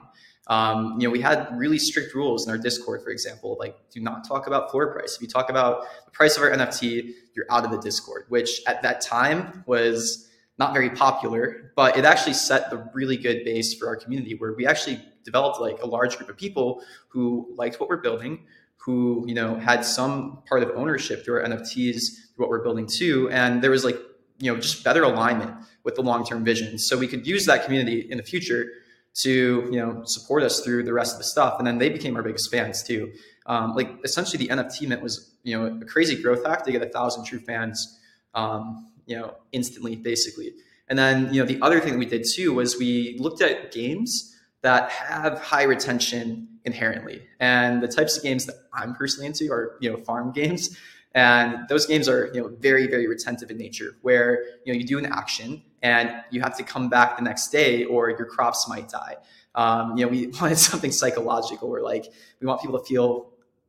Um, 0.49 0.97
you 0.99 1.07
know, 1.07 1.13
we 1.13 1.21
had 1.21 1.49
really 1.57 1.79
strict 1.79 2.15
rules 2.15 2.47
in 2.47 2.51
our 2.51 2.59
Discord, 2.59 3.03
for 3.03 3.11
example, 3.11 3.57
like 3.61 3.77
do 3.91 4.01
not 4.01 4.27
talk 4.27 4.47
about 4.47 4.71
floor 4.71 4.93
price. 4.93 5.15
If 5.15 5.23
you 5.23 5.29
talk 5.29 5.51
about 5.51 5.85
the 6.05 6.11
price 6.11 6.37
of 6.37 6.43
our 6.43 6.51
NFT, 6.51 7.13
you're 7.35 7.47
out 7.51 7.65
of 7.65 7.71
the 7.71 7.79
Discord, 7.79 8.25
which 8.29 8.61
at 8.67 8.83
that 8.83 9.01
time 9.01 9.63
was 9.67 10.29
not 10.59 10.73
very 10.73 10.91
popular, 10.91 11.73
but 11.77 11.97
it 11.97 12.05
actually 12.05 12.35
set 12.35 12.71
the 12.71 12.89
really 12.93 13.17
good 13.17 13.45
base 13.45 13.75
for 13.75 13.87
our 13.87 13.97
community 13.97 14.35
where 14.35 14.53
we 14.53 14.67
actually 14.67 15.01
developed 15.25 15.61
like 15.61 15.81
a 15.83 15.87
large 15.87 16.17
group 16.17 16.29
of 16.29 16.37
people 16.37 16.83
who 17.09 17.49
liked 17.57 17.79
what 17.79 17.89
we're 17.89 17.97
building, 18.03 18.45
who, 18.77 19.25
you 19.29 19.35
know, 19.35 19.55
had 19.57 19.85
some 19.85 20.43
part 20.49 20.63
of 20.63 20.71
ownership 20.75 21.25
through 21.25 21.37
our 21.41 21.49
NFTs, 21.49 22.35
through 22.35 22.45
what 22.45 22.49
we're 22.49 22.63
building 22.63 22.87
too. 22.87 23.31
And 23.31 23.63
there 23.63 23.71
was 23.71 23.85
like, 23.85 23.97
you 24.39 24.53
know, 24.53 24.61
just 24.61 24.83
better 24.83 25.05
alignment 25.05 25.55
with 25.85 25.95
the 25.95 26.03
long-term 26.03 26.45
vision. 26.45 26.79
So 26.79 26.99
we 26.99 27.07
could 27.07 27.27
use 27.27 27.47
that 27.47 27.65
community 27.65 28.11
in 28.11 28.19
the 28.19 28.25
future 28.25 28.67
to 29.15 29.69
you 29.71 29.79
know 29.79 30.03
support 30.05 30.43
us 30.43 30.61
through 30.61 30.85
the 30.85 30.93
rest 30.93 31.15
of 31.15 31.19
the 31.19 31.25
stuff. 31.25 31.57
And 31.59 31.67
then 31.67 31.79
they 31.79 31.89
became 31.89 32.17
our 32.17 32.23
biggest 32.23 32.51
fans 32.51 32.83
too. 32.83 33.13
Um, 33.47 33.75
like 33.75 33.91
essentially 34.05 34.47
the 34.47 34.55
nft 34.55 34.87
mint 34.87 35.03
was 35.03 35.35
you 35.43 35.59
know 35.59 35.79
a 35.81 35.85
crazy 35.85 36.21
growth 36.21 36.47
hack 36.47 36.65
to 36.65 36.73
get 36.73 36.83
a 36.83 36.89
thousand 36.89 37.25
true 37.25 37.41
fans 37.41 37.99
um, 38.35 38.93
you 39.07 39.17
know 39.17 39.35
instantly 39.53 39.97
basically. 39.97 40.55
And 40.89 40.99
then 40.99 41.33
you 41.33 41.41
know 41.41 41.47
the 41.47 41.61
other 41.61 41.81
thing 41.81 41.99
we 41.99 42.07
did 42.07 42.25
too 42.35 42.55
was 42.55 42.79
we 42.79 43.17
looked 43.19 43.43
at 43.43 43.73
games 43.73 44.37
that 44.63 44.91
have 44.91 45.41
high 45.41 45.65
retention 45.65 46.49
inherently. 46.65 47.23
And 47.41 47.83
the 47.83 47.89
types 47.89 48.17
of 48.17 48.23
games 48.23 48.47
that 48.47 48.55
i'm 48.73 48.95
personally 48.95 49.27
into 49.27 49.53
are 49.53 49.77
you 49.81 49.91
know 49.91 49.97
farm 49.99 50.33
games. 50.33 50.77
And 51.15 51.69
those 51.69 51.85
games 51.85 52.09
are 52.09 52.31
you 52.33 52.41
know 52.41 52.49
very 52.59 52.87
very 52.87 53.07
retentive 53.07 53.51
in 53.51 53.59
nature 53.59 53.97
where 54.01 54.45
you 54.65 54.73
know 54.73 54.79
you 54.79 54.87
do 54.87 54.99
an 54.99 55.07
action 55.07 55.63
and 55.83 56.11
you 56.31 56.41
have 56.41 56.57
to 56.57 56.63
come 56.63 56.89
back 56.89 57.17
the 57.17 57.23
next 57.23 57.49
day 57.49 57.85
or 57.85 58.11
your 58.11 58.25
crops 58.25 58.69
might 58.69 58.89
die. 58.89 59.17
Um, 59.55 59.97
you 59.97 60.05
know, 60.05 60.11
we 60.11 60.27
wanted 60.41 60.59
something 60.59 60.93
psychological 60.93 61.69
where 61.69 61.83
like 61.83 62.07
we 62.41 62.47
want 62.47 62.61
people 62.61 62.79
to 62.79 62.85
feel 62.85 63.29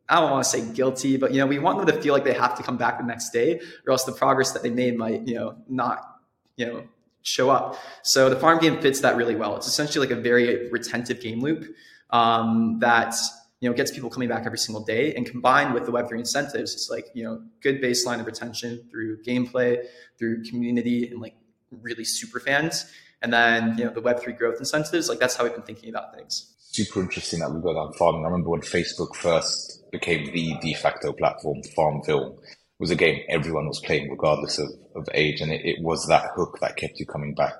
I 0.10 0.20
don't 0.20 0.32
want 0.32 0.43
to 0.43 0.50
say 0.50 0.74
guilty, 0.74 1.15
but 1.17 1.32
you 1.32 1.39
know, 1.39 1.48
we 1.48 1.60
want 1.60 1.77
them 1.77 1.88
to 1.88 2.01
feel 2.01 2.13
like 2.13 2.25
they 2.25 2.34
have 2.34 2.55
to 2.58 2.63
come 2.63 2.77
back 2.77 2.98
the 2.98 3.05
next 3.05 3.29
day, 3.29 3.62
or 3.88 3.91
else 3.91 4.03
the 4.03 4.12
progress 4.12 4.51
that 4.51 4.62
they 4.62 4.70
made 4.70 4.98
might, 4.98 5.25
you 5.25 5.36
know, 5.36 5.55
not, 5.70 6.20
you 6.58 6.65
know, 6.65 6.84
show 7.22 7.50
up. 7.50 7.79
So 8.03 8.29
the 8.29 8.36
farm 8.36 8.60
game 8.60 8.82
fits 8.82 9.00
that 9.00 9.15
really 9.15 9.36
well. 9.36 9.55
It's 9.55 9.65
essentially 9.65 10.05
like 10.05 10.15
a 10.15 10.20
very 10.20 10.70
retentive 10.70 11.22
game 11.22 11.39
loop 11.39 11.74
um, 12.10 12.79
that 12.79 13.15
you 13.62 13.70
know 13.70 13.74
gets 13.74 13.91
people 13.91 14.10
coming 14.10 14.27
back 14.27 14.46
every 14.46 14.58
single 14.58 14.84
day 14.84 15.13
and 15.15 15.25
combined 15.25 15.74
with 15.74 15.86
the 15.86 15.91
web3 15.91 16.20
incentives 16.20 16.74
it's 16.74 16.89
like 16.89 17.05
you 17.13 17.24
know 17.24 17.41
good 17.62 17.82
baseline 17.82 18.20
of 18.20 18.25
retention 18.25 18.86
through 18.91 19.24
gameplay 19.24 19.77
through 20.20 20.43
community 20.43 21.08
and 21.08 21.22
like 21.22 21.34
really 21.81 22.03
super 22.03 22.39
fans. 22.39 22.85
And 23.21 23.31
then 23.31 23.77
you 23.77 23.85
know 23.85 23.91
the 23.91 24.01
web3 24.01 24.37
growth 24.37 24.59
incentives 24.59 25.07
like 25.07 25.19
that's 25.19 25.37
how 25.37 25.45
we've 25.45 25.53
been 25.53 25.63
thinking 25.63 25.89
about 25.89 26.13
things. 26.13 26.53
Super 26.57 27.01
interesting 27.01 27.39
that 27.39 27.51
we 27.51 27.61
go 27.61 27.73
down 27.73 27.93
farming 27.93 28.23
i 28.23 28.25
remember 28.25 28.49
when 28.49 28.61
facebook 28.61 29.15
first 29.15 29.83
became 29.91 30.25
the 30.33 30.57
de 30.59 30.73
facto 30.73 31.13
platform 31.13 31.61
farmville 31.75 32.39
was 32.83 32.91
a 32.91 32.95
game 32.95 33.21
everyone 33.29 33.65
was 33.65 33.79
playing 33.79 34.09
regardless 34.09 34.59
of, 34.59 34.69
of 34.93 35.07
age. 35.13 35.39
And 35.39 35.51
it, 35.51 35.61
it 35.63 35.81
was 35.81 36.05
that 36.07 36.31
hook 36.35 36.57
that 36.59 36.75
kept 36.75 36.99
you 36.99 37.05
coming 37.05 37.33
back. 37.33 37.55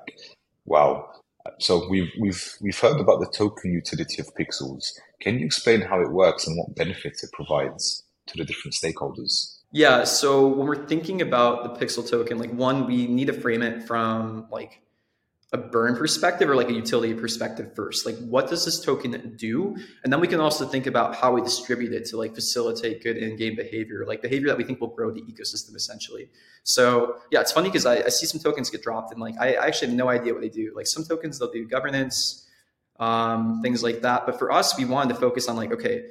Wow. 0.66 1.08
So 1.58 1.88
we've 1.88 2.10
we've 2.20 2.54
we've 2.60 2.78
heard 2.78 3.00
about 3.00 3.20
the 3.20 3.32
token 3.34 3.72
utility 3.72 4.20
of 4.20 4.34
Pixels. 4.34 4.84
Can 5.20 5.38
you 5.38 5.46
explain 5.46 5.80
how 5.80 6.00
it 6.00 6.12
works 6.12 6.46
and 6.46 6.58
what 6.58 6.76
benefits 6.76 7.24
it 7.24 7.32
provides 7.32 8.02
to 8.28 8.36
the 8.36 8.44
different 8.44 8.74
stakeholders? 8.74 9.53
Yeah, 9.74 10.04
so 10.04 10.46
when 10.46 10.68
we're 10.68 10.86
thinking 10.86 11.20
about 11.20 11.64
the 11.64 11.84
Pixel 11.84 12.08
token, 12.08 12.38
like 12.38 12.52
one, 12.52 12.86
we 12.86 13.08
need 13.08 13.24
to 13.24 13.32
frame 13.32 13.60
it 13.60 13.82
from 13.82 14.46
like 14.48 14.80
a 15.52 15.58
burn 15.58 15.96
perspective 15.96 16.48
or 16.48 16.54
like 16.54 16.68
a 16.68 16.72
utility 16.72 17.12
perspective 17.12 17.74
first. 17.74 18.06
Like, 18.06 18.16
what 18.18 18.48
does 18.48 18.64
this 18.64 18.80
token 18.80 19.34
do? 19.36 19.76
And 20.04 20.12
then 20.12 20.20
we 20.20 20.28
can 20.28 20.38
also 20.38 20.64
think 20.64 20.86
about 20.86 21.16
how 21.16 21.32
we 21.32 21.40
distribute 21.42 21.92
it 21.92 22.04
to 22.10 22.16
like 22.16 22.36
facilitate 22.36 23.02
good 23.02 23.16
in-game 23.16 23.56
behavior, 23.56 24.04
like 24.06 24.22
behavior 24.22 24.46
that 24.46 24.56
we 24.56 24.62
think 24.62 24.80
will 24.80 24.94
grow 24.94 25.10
the 25.10 25.22
ecosystem 25.22 25.74
essentially. 25.74 26.30
So 26.62 27.16
yeah, 27.32 27.40
it's 27.40 27.50
funny 27.50 27.68
because 27.68 27.84
I, 27.84 27.96
I, 27.96 28.08
see 28.10 28.26
some 28.26 28.40
tokens 28.40 28.70
get 28.70 28.80
dropped 28.80 29.10
and 29.10 29.20
like 29.20 29.34
I, 29.40 29.54
I, 29.54 29.66
actually 29.66 29.88
have 29.88 29.96
no 29.96 30.08
idea 30.08 30.34
what 30.34 30.42
they 30.42 30.50
do. 30.50 30.72
Like 30.76 30.86
some 30.86 31.02
tokens 31.02 31.40
they'll 31.40 31.50
do 31.50 31.66
governance, 31.66 32.48
um, 33.00 33.60
things 33.60 33.82
like 33.82 34.02
that. 34.02 34.24
But 34.24 34.38
for 34.38 34.52
us, 34.52 34.78
we 34.78 34.84
wanted 34.84 35.14
to 35.14 35.20
focus 35.20 35.48
on 35.48 35.56
like, 35.56 35.72
okay, 35.72 36.04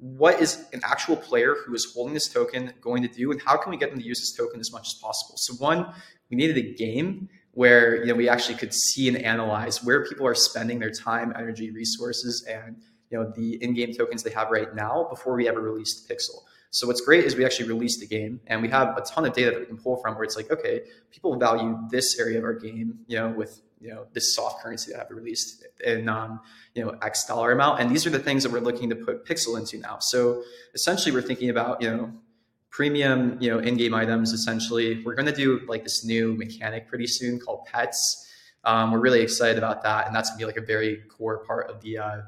what 0.00 0.40
is 0.40 0.64
an 0.72 0.80
actual 0.82 1.16
player 1.16 1.54
who 1.64 1.74
is 1.74 1.92
holding 1.94 2.14
this 2.14 2.28
token 2.28 2.72
going 2.80 3.02
to 3.02 3.08
do, 3.08 3.30
and 3.30 3.40
how 3.42 3.56
can 3.56 3.70
we 3.70 3.76
get 3.76 3.90
them 3.90 3.98
to 3.98 4.04
use 4.04 4.18
this 4.18 4.34
token 4.34 4.58
as 4.58 4.72
much 4.72 4.88
as 4.88 4.94
possible? 4.94 5.34
So 5.36 5.54
one, 5.54 5.92
we 6.30 6.36
needed 6.36 6.56
a 6.56 6.74
game 6.74 7.28
where 7.52 7.96
you 7.96 8.06
know 8.06 8.14
we 8.14 8.28
actually 8.28 8.56
could 8.56 8.72
see 8.72 9.08
and 9.08 9.18
analyze 9.18 9.84
where 9.84 10.06
people 10.06 10.26
are 10.26 10.34
spending 10.34 10.78
their 10.78 10.90
time, 10.90 11.32
energy, 11.36 11.70
resources, 11.70 12.46
and 12.48 12.76
you 13.10 13.18
know 13.18 13.30
the 13.36 13.62
in-game 13.62 13.92
tokens 13.92 14.22
they 14.22 14.30
have 14.30 14.50
right 14.50 14.74
now 14.74 15.06
before 15.10 15.36
we 15.36 15.48
ever 15.48 15.60
released 15.60 16.08
Pixel. 16.08 16.42
So 16.70 16.86
what's 16.86 17.00
great 17.00 17.24
is 17.24 17.34
we 17.34 17.44
actually 17.44 17.68
released 17.68 18.00
the 18.00 18.06
game 18.06 18.40
and 18.46 18.62
we 18.62 18.68
have 18.68 18.96
a 18.96 19.00
ton 19.00 19.26
of 19.26 19.32
data 19.32 19.50
that 19.50 19.60
we 19.60 19.66
can 19.66 19.76
pull 19.76 19.96
from 19.96 20.14
where 20.14 20.22
it's 20.22 20.36
like, 20.36 20.50
okay, 20.50 20.82
people 21.10 21.36
value 21.36 21.76
this 21.90 22.18
area 22.18 22.38
of 22.38 22.44
our 22.44 22.54
game, 22.54 23.00
you 23.06 23.18
know, 23.18 23.28
with 23.28 23.60
you 23.80 23.88
know 23.88 24.06
this 24.12 24.34
soft 24.34 24.62
currency 24.62 24.92
that 24.92 24.98
I 24.98 25.02
have 25.04 25.10
released 25.10 25.66
in 25.84 26.08
um, 26.08 26.40
you 26.74 26.84
know 26.84 26.98
X 27.02 27.24
dollar 27.24 27.52
amount, 27.52 27.80
and 27.80 27.90
these 27.90 28.06
are 28.06 28.10
the 28.10 28.18
things 28.18 28.42
that 28.42 28.52
we're 28.52 28.60
looking 28.60 28.90
to 28.90 28.96
put 28.96 29.24
Pixel 29.24 29.58
into 29.58 29.78
now. 29.78 29.98
So 30.00 30.42
essentially, 30.74 31.14
we're 31.14 31.22
thinking 31.22 31.50
about 31.50 31.80
you 31.82 31.90
know 31.90 32.12
premium, 32.70 33.36
you 33.40 33.50
know, 33.50 33.58
in-game 33.58 33.94
items. 33.94 34.32
Essentially, 34.32 35.02
we're 35.02 35.14
going 35.14 35.26
to 35.26 35.34
do 35.34 35.60
like 35.66 35.82
this 35.82 36.04
new 36.04 36.34
mechanic 36.34 36.88
pretty 36.88 37.06
soon 37.06 37.40
called 37.40 37.64
pets. 37.66 38.28
Um, 38.64 38.92
we're 38.92 39.00
really 39.00 39.22
excited 39.22 39.58
about 39.58 39.82
that, 39.82 40.06
and 40.06 40.14
that's 40.14 40.28
gonna 40.30 40.38
be 40.38 40.44
like 40.44 40.58
a 40.58 40.62
very 40.62 41.02
core 41.08 41.38
part 41.44 41.70
of 41.70 41.80
the 41.80 41.98
uh, 41.98 42.20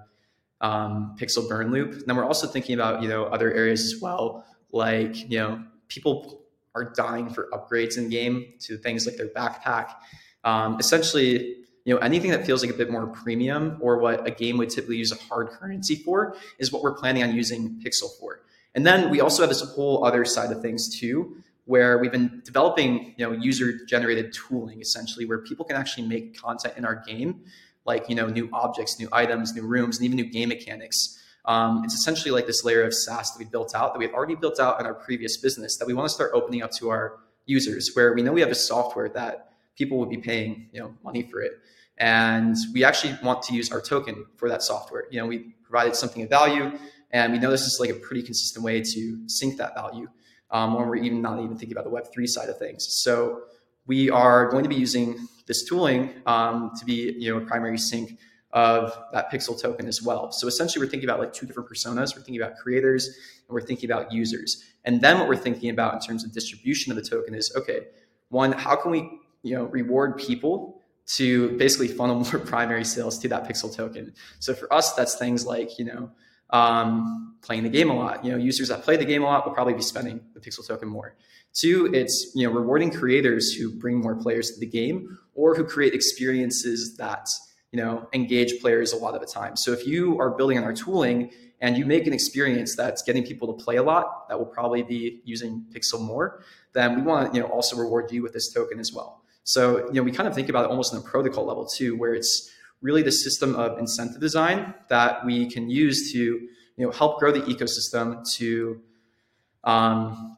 um, 0.62 1.16
pixel 1.18 1.48
burn 1.48 1.70
loop. 1.70 1.92
And 1.92 2.04
then 2.06 2.16
we're 2.16 2.24
also 2.24 2.46
thinking 2.46 2.74
about 2.74 3.02
you 3.02 3.08
know 3.08 3.24
other 3.24 3.52
areas 3.52 3.92
as 3.92 4.00
well, 4.00 4.46
like 4.70 5.30
you 5.30 5.38
know 5.38 5.62
people 5.88 6.40
are 6.74 6.92
dying 6.94 7.28
for 7.28 7.48
upgrades 7.52 7.98
in 7.98 8.04
the 8.04 8.10
game 8.10 8.54
to 8.60 8.78
things 8.78 9.06
like 9.06 9.16
their 9.16 9.28
backpack. 9.28 9.94
Um, 10.44 10.78
essentially, 10.78 11.56
you 11.84 11.94
know 11.94 11.98
anything 11.98 12.30
that 12.30 12.46
feels 12.46 12.64
like 12.64 12.72
a 12.72 12.76
bit 12.76 12.90
more 12.90 13.08
premium 13.08 13.76
or 13.80 13.98
what 13.98 14.26
a 14.26 14.30
game 14.30 14.56
would 14.58 14.70
typically 14.70 14.96
use 14.96 15.12
a 15.12 15.16
hard 15.16 15.48
currency 15.50 15.96
for 15.96 16.36
is 16.58 16.72
what 16.72 16.82
we're 16.82 16.94
planning 16.94 17.22
on 17.22 17.34
using 17.34 17.80
Pixel 17.84 18.18
for. 18.18 18.42
And 18.74 18.86
then 18.86 19.10
we 19.10 19.20
also 19.20 19.42
have 19.42 19.50
this 19.50 19.60
whole 19.60 20.04
other 20.04 20.24
side 20.24 20.50
of 20.50 20.62
things 20.62 20.98
too, 20.98 21.36
where 21.66 21.98
we've 21.98 22.12
been 22.12 22.40
developing, 22.44 23.14
you 23.16 23.26
know, 23.26 23.32
user 23.32 23.84
generated 23.84 24.32
tooling 24.32 24.80
essentially, 24.80 25.26
where 25.26 25.38
people 25.38 25.64
can 25.64 25.76
actually 25.76 26.06
make 26.06 26.40
content 26.40 26.74
in 26.76 26.84
our 26.84 27.02
game, 27.06 27.42
like 27.84 28.08
you 28.08 28.14
know, 28.14 28.28
new 28.28 28.48
objects, 28.52 28.98
new 28.98 29.08
items, 29.12 29.54
new 29.54 29.66
rooms, 29.66 29.98
and 29.98 30.04
even 30.04 30.16
new 30.16 30.30
game 30.30 30.48
mechanics. 30.48 31.18
Um, 31.44 31.82
it's 31.84 31.94
essentially 31.94 32.30
like 32.30 32.46
this 32.46 32.64
layer 32.64 32.84
of 32.84 32.94
SaaS 32.94 33.32
that 33.32 33.38
we 33.38 33.44
built 33.44 33.74
out 33.74 33.92
that 33.92 33.98
we 33.98 34.06
had 34.06 34.14
already 34.14 34.36
built 34.36 34.60
out 34.60 34.78
in 34.78 34.86
our 34.86 34.94
previous 34.94 35.36
business 35.38 35.76
that 35.78 35.86
we 35.86 35.94
want 35.94 36.08
to 36.08 36.14
start 36.14 36.30
opening 36.34 36.62
up 36.62 36.70
to 36.78 36.90
our 36.90 37.18
users, 37.46 37.90
where 37.94 38.14
we 38.14 38.22
know 38.22 38.32
we 38.32 38.40
have 38.40 38.50
a 38.50 38.54
software 38.54 39.08
that 39.08 39.52
people 39.76 39.98
would 39.98 40.10
be 40.10 40.18
paying, 40.18 40.68
you 40.72 40.80
know, 40.80 40.94
money 41.02 41.22
for 41.22 41.40
it. 41.40 41.52
And 41.98 42.56
we 42.72 42.84
actually 42.84 43.18
want 43.22 43.42
to 43.44 43.54
use 43.54 43.72
our 43.72 43.80
token 43.80 44.26
for 44.36 44.48
that 44.48 44.62
software. 44.62 45.04
You 45.10 45.20
know, 45.20 45.26
we 45.26 45.54
provided 45.64 45.96
something 45.96 46.22
of 46.22 46.28
value 46.28 46.72
and 47.10 47.32
we 47.32 47.38
know 47.38 47.50
this 47.50 47.62
is 47.62 47.78
like 47.80 47.90
a 47.90 47.94
pretty 47.94 48.22
consistent 48.22 48.64
way 48.64 48.80
to 48.80 49.28
sync 49.28 49.58
that 49.58 49.74
value 49.74 50.08
um, 50.50 50.74
when 50.74 50.88
we're 50.88 50.96
even 50.96 51.20
not 51.20 51.38
even 51.38 51.56
thinking 51.56 51.76
about 51.76 51.84
the 51.84 51.90
Web3 51.90 52.26
side 52.26 52.48
of 52.48 52.58
things. 52.58 52.86
So 52.88 53.42
we 53.86 54.10
are 54.10 54.48
going 54.50 54.62
to 54.62 54.68
be 54.68 54.76
using 54.76 55.28
this 55.46 55.64
tooling 55.64 56.14
um, 56.26 56.70
to 56.78 56.84
be 56.84 57.14
you 57.18 57.32
know 57.32 57.38
a 57.38 57.46
primary 57.46 57.78
sync 57.78 58.18
of 58.52 58.96
that 59.12 59.32
pixel 59.32 59.60
token 59.60 59.86
as 59.86 60.02
well. 60.02 60.30
So 60.30 60.46
essentially, 60.46 60.84
we're 60.84 60.90
thinking 60.90 61.08
about 61.08 61.20
like 61.20 61.32
two 61.32 61.46
different 61.46 61.68
personas. 61.68 62.14
We're 62.14 62.22
thinking 62.22 62.40
about 62.40 62.56
creators 62.56 63.06
and 63.06 63.48
we're 63.48 63.62
thinking 63.62 63.90
about 63.90 64.12
users. 64.12 64.62
And 64.84 65.00
then 65.00 65.18
what 65.18 65.28
we're 65.28 65.36
thinking 65.36 65.70
about 65.70 65.94
in 65.94 66.00
terms 66.00 66.24
of 66.24 66.32
distribution 66.32 66.92
of 66.92 66.96
the 66.96 67.08
token 67.08 67.34
is 67.34 67.52
okay, 67.56 67.86
one, 68.28 68.52
how 68.52 68.76
can 68.76 68.90
we 68.90 69.10
you 69.42 69.54
know 69.54 69.64
reward 69.64 70.18
people 70.18 70.80
to 71.16 71.56
basically 71.56 71.88
funnel 71.88 72.16
more 72.32 72.38
primary 72.40 72.84
sales 72.84 73.18
to 73.20 73.28
that 73.28 73.48
pixel 73.48 73.74
token? 73.74 74.12
So 74.38 74.54
for 74.54 74.72
us, 74.72 74.92
that's 74.94 75.14
things 75.14 75.46
like 75.46 75.78
you 75.78 75.86
know 75.86 76.10
um, 76.52 77.36
playing 77.42 77.64
the 77.64 77.68
game 77.68 77.90
a 77.90 77.94
lot. 77.94 78.24
You 78.24 78.32
know, 78.32 78.38
users 78.38 78.68
that 78.68 78.82
play 78.82 78.96
the 78.96 79.04
game 79.04 79.22
a 79.22 79.26
lot 79.26 79.44
will 79.46 79.54
probably 79.54 79.74
be 79.74 79.82
spending 79.82 80.20
the 80.34 80.40
Pixel 80.40 80.66
token 80.66 80.88
more. 80.88 81.16
Two, 81.52 81.90
it's 81.92 82.32
you 82.34 82.46
know 82.46 82.54
rewarding 82.54 82.90
creators 82.90 83.52
who 83.52 83.70
bring 83.78 84.00
more 84.00 84.14
players 84.14 84.52
to 84.52 84.60
the 84.60 84.66
game 84.66 85.18
or 85.34 85.54
who 85.54 85.64
create 85.64 85.92
experiences 85.92 86.96
that 86.96 87.28
you 87.72 87.78
know 87.78 88.08
engage 88.14 88.60
players 88.60 88.92
a 88.92 88.96
lot 88.96 89.14
of 89.14 89.20
the 89.20 89.26
time. 89.26 89.56
So 89.56 89.72
if 89.72 89.86
you 89.86 90.18
are 90.18 90.30
building 90.30 90.56
on 90.56 90.64
our 90.64 90.72
tooling 90.72 91.30
and 91.60 91.76
you 91.76 91.84
make 91.84 92.06
an 92.06 92.12
experience 92.12 92.74
that's 92.74 93.02
getting 93.02 93.24
people 93.24 93.54
to 93.54 93.64
play 93.64 93.76
a 93.76 93.82
lot, 93.82 94.28
that 94.28 94.38
will 94.38 94.46
probably 94.46 94.82
be 94.82 95.20
using 95.24 95.64
Pixel 95.74 96.00
more. 96.00 96.42
Then 96.72 96.96
we 96.96 97.02
want 97.02 97.32
to 97.32 97.36
you 97.36 97.42
know 97.42 97.50
also 97.50 97.76
reward 97.76 98.10
you 98.12 98.22
with 98.22 98.32
this 98.32 98.50
token 98.52 98.78
as 98.78 98.92
well. 98.92 99.22
So 99.44 99.88
you 99.88 99.94
know 99.94 100.02
we 100.02 100.12
kind 100.12 100.28
of 100.28 100.34
think 100.34 100.48
about 100.48 100.64
it 100.64 100.70
almost 100.70 100.94
on 100.94 101.00
a 101.00 101.02
protocol 101.02 101.44
level 101.44 101.66
too, 101.66 101.98
where 101.98 102.14
it's 102.14 102.50
really 102.82 103.02
the 103.02 103.12
system 103.12 103.54
of 103.56 103.78
incentive 103.78 104.20
design 104.20 104.74
that 104.88 105.24
we 105.24 105.48
can 105.48 105.70
use 105.70 106.12
to 106.12 106.18
you 106.18 106.86
know 106.86 106.90
help 106.90 107.18
grow 107.18 107.32
the 107.32 107.40
ecosystem 107.42 108.22
to 108.36 108.80
um, 109.64 110.36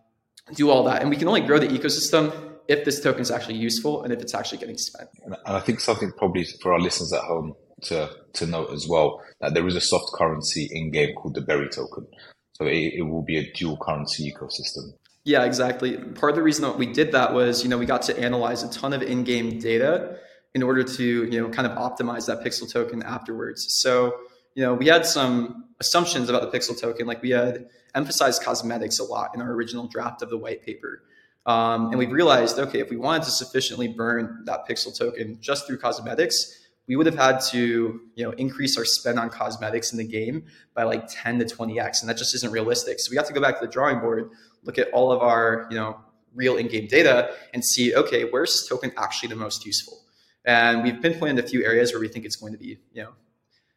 do 0.54 0.70
all 0.70 0.84
that. 0.84 1.00
And 1.00 1.10
we 1.10 1.16
can 1.16 1.28
only 1.28 1.40
grow 1.40 1.58
the 1.58 1.68
ecosystem 1.68 2.32
if 2.68 2.84
this 2.84 3.00
token 3.00 3.22
is 3.22 3.30
actually 3.30 3.56
useful 3.56 4.02
and 4.02 4.12
if 4.12 4.20
it's 4.20 4.34
actually 4.34 4.58
getting 4.58 4.78
spent. 4.78 5.08
And 5.24 5.36
i 5.46 5.60
think 5.60 5.80
something 5.80 6.10
probably 6.16 6.46
for 6.62 6.72
our 6.72 6.80
listeners 6.80 7.12
at 7.12 7.22
home 7.22 7.54
to 7.82 8.10
to 8.34 8.46
note 8.46 8.70
as 8.72 8.86
well 8.88 9.20
that 9.40 9.54
there 9.54 9.66
is 9.66 9.76
a 9.76 9.80
soft 9.80 10.06
currency 10.14 10.68
in 10.72 10.90
game 10.90 11.14
called 11.14 11.34
the 11.34 11.40
berry 11.40 11.68
token. 11.68 12.06
So 12.52 12.66
it, 12.66 12.94
it 12.94 13.02
will 13.02 13.22
be 13.22 13.38
a 13.38 13.52
dual 13.52 13.76
currency 13.76 14.32
ecosystem. 14.32 14.92
Yeah 15.24 15.44
exactly. 15.44 15.96
Part 15.96 16.30
of 16.30 16.36
the 16.36 16.42
reason 16.42 16.62
that 16.62 16.78
we 16.78 16.86
did 16.86 17.12
that 17.12 17.34
was 17.34 17.62
you 17.62 17.68
know 17.68 17.78
we 17.78 17.86
got 17.86 18.02
to 18.02 18.18
analyze 18.18 18.62
a 18.62 18.70
ton 18.70 18.92
of 18.92 19.02
in-game 19.02 19.58
data 19.58 20.18
in 20.54 20.62
order 20.62 20.82
to 20.82 21.24
you 21.24 21.40
know 21.40 21.48
kind 21.48 21.66
of 21.66 21.76
optimize 21.76 22.26
that 22.26 22.42
pixel 22.44 22.70
token 22.70 23.02
afterwards. 23.02 23.66
So 23.80 24.14
you 24.54 24.62
know 24.62 24.74
we 24.74 24.86
had 24.86 25.06
some 25.06 25.64
assumptions 25.80 26.28
about 26.28 26.50
the 26.50 26.56
pixel 26.56 26.80
token, 26.80 27.06
like 27.06 27.22
we 27.22 27.30
had 27.30 27.66
emphasized 27.94 28.42
cosmetics 28.42 28.98
a 28.98 29.04
lot 29.04 29.34
in 29.34 29.42
our 29.42 29.52
original 29.52 29.86
draft 29.86 30.22
of 30.22 30.30
the 30.30 30.38
white 30.38 30.62
paper. 30.62 31.02
Um, 31.46 31.88
and 31.88 31.98
we 31.98 32.06
realized, 32.06 32.58
okay, 32.58 32.80
if 32.80 32.88
we 32.88 32.96
wanted 32.96 33.24
to 33.24 33.30
sufficiently 33.30 33.88
burn 33.88 34.44
that 34.46 34.66
pixel 34.66 34.96
token 34.96 35.38
just 35.40 35.66
through 35.66 35.76
cosmetics, 35.78 36.64
we 36.86 36.96
would 36.96 37.06
have 37.06 37.16
had 37.16 37.40
to, 37.50 38.00
you 38.14 38.24
know, 38.24 38.30
increase 38.32 38.76
our 38.76 38.84
spend 38.84 39.18
on 39.18 39.30
cosmetics 39.30 39.92
in 39.92 39.98
the 39.98 40.06
game 40.06 40.44
by 40.74 40.84
like 40.84 41.04
10 41.08 41.38
to 41.38 41.44
20x, 41.44 42.00
and 42.00 42.08
that 42.08 42.16
just 42.16 42.34
isn't 42.34 42.52
realistic. 42.52 42.98
So 43.00 43.10
we 43.10 43.16
have 43.16 43.26
to 43.26 43.32
go 43.32 43.40
back 43.40 43.58
to 43.60 43.66
the 43.66 43.72
drawing 43.72 44.00
board, 44.00 44.30
look 44.62 44.78
at 44.78 44.90
all 44.90 45.12
of 45.12 45.20
our, 45.20 45.66
you 45.70 45.76
know, 45.76 45.98
real 46.34 46.56
in-game 46.56 46.88
data, 46.88 47.34
and 47.52 47.64
see, 47.64 47.94
okay, 47.94 48.24
where's 48.24 48.52
this 48.52 48.68
token 48.68 48.92
actually 48.96 49.28
the 49.28 49.36
most 49.36 49.64
useful? 49.64 50.03
And 50.44 50.82
we've 50.82 51.00
pinpointed 51.00 51.44
a 51.44 51.48
few 51.48 51.64
areas 51.64 51.92
where 51.92 52.00
we 52.00 52.08
think 52.08 52.24
it's 52.24 52.36
going 52.36 52.52
to 52.52 52.58
be, 52.58 52.78
you 52.92 53.02
know, 53.02 53.12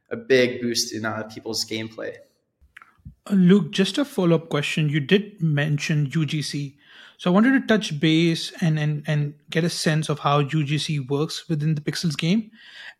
a 0.09 0.17
big 0.17 0.61
boost 0.61 0.93
in 0.93 1.05
uh, 1.05 1.23
people's 1.23 1.65
gameplay. 1.65 2.15
Uh, 3.29 3.33
Luke, 3.33 3.71
just 3.71 3.97
a 3.97 4.05
follow 4.05 4.35
up 4.35 4.49
question. 4.49 4.89
You 4.89 4.99
did 4.99 5.41
mention 5.41 6.07
UGC. 6.07 6.75
So 7.17 7.31
I 7.31 7.33
wanted 7.33 7.59
to 7.59 7.67
touch 7.67 7.99
base 7.99 8.51
and, 8.61 8.77
and, 8.77 9.03
and 9.07 9.33
get 9.49 9.63
a 9.63 9.69
sense 9.69 10.07
of 10.07 10.19
how 10.19 10.43
UGC 10.43 11.09
works 11.09 11.49
within 11.49 11.73
the 11.73 11.81
Pixels 11.81 12.17
game. 12.17 12.51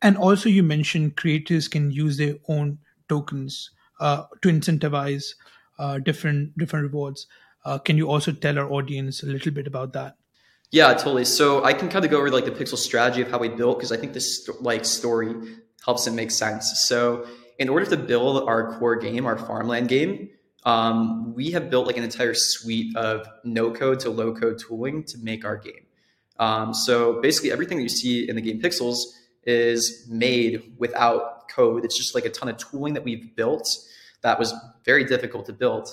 And 0.02 0.18
also, 0.18 0.50
you 0.50 0.64
mentioned 0.64 1.18
creators 1.18 1.68
can 1.68 1.92
use 1.92 2.18
their 2.18 2.36
own 2.48 2.80
tokens 3.10 3.72
uh, 4.00 4.24
to 4.42 4.50
incentivize 4.50 5.34
uh, 5.80 6.00
different 6.00 6.58
different 6.58 6.84
rewards. 6.84 7.28
Uh, 7.66 7.78
can 7.78 7.98
you 7.98 8.10
also 8.10 8.32
tell 8.32 8.58
our 8.58 8.72
audience 8.72 9.24
a 9.24 9.28
little 9.28 9.52
bit 9.52 9.68
about 9.68 9.94
that? 9.94 10.16
Yeah, 10.72 10.94
totally. 10.94 11.26
So 11.26 11.64
I 11.64 11.74
can 11.74 11.88
kind 11.90 12.04
of 12.04 12.12
go 12.12 12.18
over 12.18 12.30
like 12.30 12.46
the 12.46 12.52
pixel 12.52 12.78
strategy 12.78 13.22
of 13.22 13.32
how 13.32 13.40
we 13.40 13.50
built 13.50 13.78
because 13.78 13.92
I 13.92 13.98
think 13.98 14.14
this 14.14 14.50
like 14.60 14.84
story 14.86 15.34
helps 15.86 16.08
it 16.08 16.12
make 16.12 16.32
sense. 16.32 16.86
So 16.88 17.26
in 17.58 17.70
order 17.70 17.86
to 17.86 17.98
build 17.98 18.48
our 18.48 18.78
core 18.78 18.98
game, 18.98 19.26
our 19.26 19.38
farmland 19.38 19.88
game, 19.88 20.30
um, 20.66 21.34
we 21.34 21.52
have 21.52 21.70
built 21.70 21.88
like 21.88 21.98
an 21.98 22.04
entire 22.04 22.34
suite 22.34 22.96
of 22.98 23.26
no 23.46 23.72
code 23.72 24.02
to 24.02 24.10
low 24.10 24.34
code 24.34 24.60
tooling 24.60 25.04
to 25.06 25.18
make 25.20 25.46
our 25.46 25.56
game. 25.56 25.86
Um, 26.40 26.74
so 26.74 27.22
basically, 27.22 27.52
everything 27.52 27.78
that 27.78 27.84
you 27.84 27.90
see 27.90 28.28
in 28.28 28.36
the 28.36 28.42
game 28.42 28.62
Pixels 28.62 28.98
is 29.44 30.06
made 30.10 30.74
without 30.78 31.48
code. 31.50 31.86
It's 31.86 31.98
just 31.98 32.14
like 32.14 32.26
a 32.26 32.30
ton 32.30 32.50
of 32.50 32.58
tooling 32.58 32.94
that 32.96 33.04
we've 33.06 33.34
built 33.36 33.68
that 34.22 34.38
was 34.38 34.54
very 34.84 35.06
difficult 35.06 35.46
to 35.46 35.54
build 35.54 35.90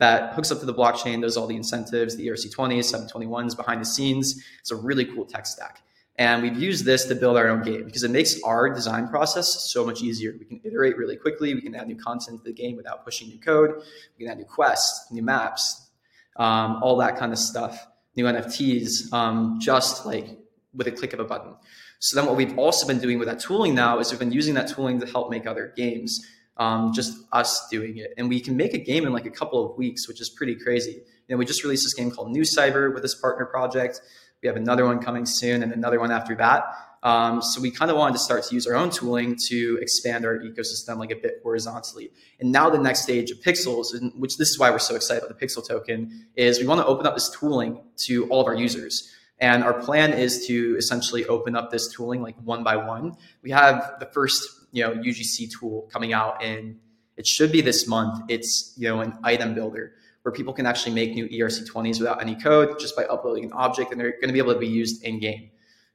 that 0.00 0.32
hooks 0.32 0.50
up 0.50 0.58
to 0.60 0.66
the 0.66 0.74
blockchain, 0.74 1.20
does 1.20 1.36
all 1.36 1.46
the 1.46 1.56
incentives, 1.56 2.16
the 2.16 2.26
ERC20s, 2.26 2.92
721s 2.92 3.54
behind 3.54 3.82
the 3.82 3.86
scenes. 3.86 4.42
It's 4.58 4.70
a 4.70 4.76
really 4.76 5.04
cool 5.04 5.26
tech 5.26 5.46
stack. 5.46 5.82
And 6.16 6.42
we've 6.42 6.56
used 6.56 6.86
this 6.86 7.04
to 7.06 7.14
build 7.14 7.36
our 7.36 7.48
own 7.48 7.62
game 7.62 7.84
because 7.84 8.02
it 8.02 8.10
makes 8.10 8.42
our 8.42 8.68
design 8.72 9.08
process 9.08 9.70
so 9.70 9.84
much 9.84 10.02
easier. 10.02 10.34
We 10.38 10.46
can 10.46 10.60
iterate 10.64 10.96
really 10.96 11.16
quickly. 11.16 11.54
We 11.54 11.60
can 11.60 11.74
add 11.74 11.86
new 11.86 11.96
content 11.96 12.38
to 12.38 12.44
the 12.44 12.52
game 12.52 12.76
without 12.76 13.04
pushing 13.04 13.28
new 13.28 13.38
code. 13.38 13.82
We 14.18 14.24
can 14.24 14.32
add 14.32 14.38
new 14.38 14.44
quests, 14.44 15.12
new 15.12 15.22
maps, 15.22 15.88
um, 16.36 16.80
all 16.82 16.96
that 16.96 17.18
kind 17.18 17.32
of 17.32 17.38
stuff, 17.38 17.86
new 18.16 18.24
NFTs, 18.24 19.12
um, 19.12 19.58
just 19.60 20.06
like 20.06 20.38
with 20.74 20.86
a 20.86 20.92
click 20.92 21.12
of 21.12 21.20
a 21.20 21.24
button. 21.24 21.54
So 21.98 22.16
then 22.16 22.26
what 22.26 22.36
we've 22.36 22.58
also 22.58 22.86
been 22.86 23.00
doing 23.00 23.18
with 23.18 23.28
that 23.28 23.40
tooling 23.40 23.74
now 23.74 23.98
is 23.98 24.10
we've 24.10 24.18
been 24.18 24.32
using 24.32 24.54
that 24.54 24.68
tooling 24.68 24.98
to 25.00 25.06
help 25.06 25.30
make 25.30 25.46
other 25.46 25.74
games, 25.76 26.26
um, 26.56 26.92
just 26.92 27.24
us 27.32 27.68
doing 27.70 27.98
it. 27.98 28.12
And 28.16 28.28
we 28.28 28.40
can 28.40 28.56
make 28.56 28.74
a 28.74 28.78
game 28.78 29.06
in 29.06 29.12
like 29.12 29.26
a 29.26 29.30
couple 29.30 29.64
of 29.64 29.76
weeks, 29.76 30.08
which 30.08 30.20
is 30.20 30.28
pretty 30.28 30.56
crazy. 30.56 31.02
Know, 31.28 31.36
we 31.36 31.44
just 31.44 31.62
released 31.62 31.84
this 31.84 31.94
game 31.94 32.10
called 32.10 32.34
NuCyber 32.34 32.92
with 32.92 33.02
this 33.02 33.14
partner 33.14 33.46
project. 33.46 34.00
We 34.42 34.48
have 34.48 34.56
another 34.56 34.84
one 34.84 34.98
coming 34.98 35.26
soon 35.26 35.62
and 35.62 35.72
another 35.72 36.00
one 36.00 36.10
after 36.10 36.34
that. 36.36 36.64
Um, 37.02 37.40
so 37.40 37.60
we 37.60 37.70
kind 37.70 37.90
of 37.90 37.96
wanted 37.96 38.14
to 38.14 38.18
start 38.18 38.44
to 38.44 38.54
use 38.54 38.66
our 38.66 38.74
own 38.74 38.90
tooling 38.90 39.36
to 39.48 39.78
expand 39.80 40.26
our 40.26 40.38
ecosystem 40.40 40.98
like 40.98 41.10
a 41.10 41.16
bit 41.16 41.40
horizontally. 41.42 42.10
And 42.40 42.52
now 42.52 42.68
the 42.68 42.78
next 42.78 43.02
stage 43.02 43.30
of 43.30 43.38
Pixels, 43.38 43.86
which 44.16 44.36
this 44.36 44.48
is 44.48 44.58
why 44.58 44.70
we're 44.70 44.78
so 44.78 44.96
excited 44.96 45.22
about 45.22 45.38
the 45.38 45.46
Pixel 45.46 45.66
token, 45.66 46.26
is 46.36 46.58
we 46.58 46.66
want 46.66 46.80
to 46.80 46.86
open 46.86 47.06
up 47.06 47.14
this 47.14 47.30
tooling 47.30 47.80
to 48.06 48.28
all 48.28 48.40
of 48.40 48.46
our 48.46 48.54
users. 48.54 49.14
And 49.38 49.64
our 49.64 49.72
plan 49.72 50.12
is 50.12 50.46
to 50.48 50.76
essentially 50.76 51.24
open 51.26 51.56
up 51.56 51.70
this 51.70 51.90
tooling 51.94 52.20
like 52.20 52.36
one 52.42 52.62
by 52.62 52.76
one. 52.76 53.16
We 53.42 53.50
have 53.52 53.94
the 53.98 54.06
first, 54.06 54.42
you 54.72 54.82
know, 54.82 54.94
UGC 54.94 55.50
tool 55.58 55.88
coming 55.92 56.12
out 56.12 56.42
in 56.42 56.78
it 57.20 57.26
should 57.26 57.52
be 57.52 57.60
this 57.60 57.86
month. 57.86 58.24
It's, 58.28 58.72
you 58.78 58.88
know, 58.88 59.00
an 59.00 59.12
item 59.22 59.54
builder 59.54 59.92
where 60.22 60.32
people 60.32 60.54
can 60.54 60.64
actually 60.64 60.94
make 60.94 61.14
new 61.14 61.28
ERC20s 61.28 61.98
without 61.98 62.22
any 62.22 62.34
code 62.34 62.78
just 62.78 62.96
by 62.96 63.04
uploading 63.04 63.44
an 63.44 63.52
object, 63.52 63.92
and 63.92 64.00
they're 64.00 64.12
going 64.12 64.28
to 64.28 64.32
be 64.32 64.38
able 64.38 64.54
to 64.54 64.58
be 64.58 64.66
used 64.66 65.04
in 65.04 65.20
game. 65.20 65.50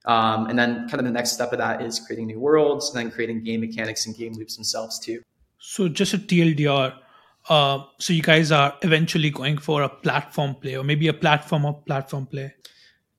Um, 0.05 0.47
and 0.47 0.57
then, 0.57 0.87
kind 0.87 0.99
of 0.99 1.05
the 1.05 1.11
next 1.11 1.31
step 1.31 1.51
of 1.51 1.57
that 1.57 1.81
is 1.81 1.99
creating 1.99 2.27
new 2.27 2.39
worlds 2.39 2.89
and 2.89 2.99
then 2.99 3.11
creating 3.11 3.43
game 3.43 3.61
mechanics 3.61 4.05
and 4.05 4.15
game 4.15 4.33
loops 4.33 4.55
themselves 4.55 4.99
too. 4.99 5.23
So, 5.57 5.87
just 5.87 6.13
a 6.13 6.19
TLDR. 6.19 6.93
Uh, 7.49 7.79
so, 7.99 8.13
you 8.13 8.21
guys 8.21 8.51
are 8.51 8.77
eventually 8.83 9.31
going 9.31 9.57
for 9.57 9.81
a 9.81 9.89
platform 9.89 10.55
play, 10.55 10.77
or 10.77 10.83
maybe 10.83 11.07
a 11.07 11.13
platform 11.13 11.65
of 11.65 11.83
platform 11.85 12.27
play. 12.27 12.53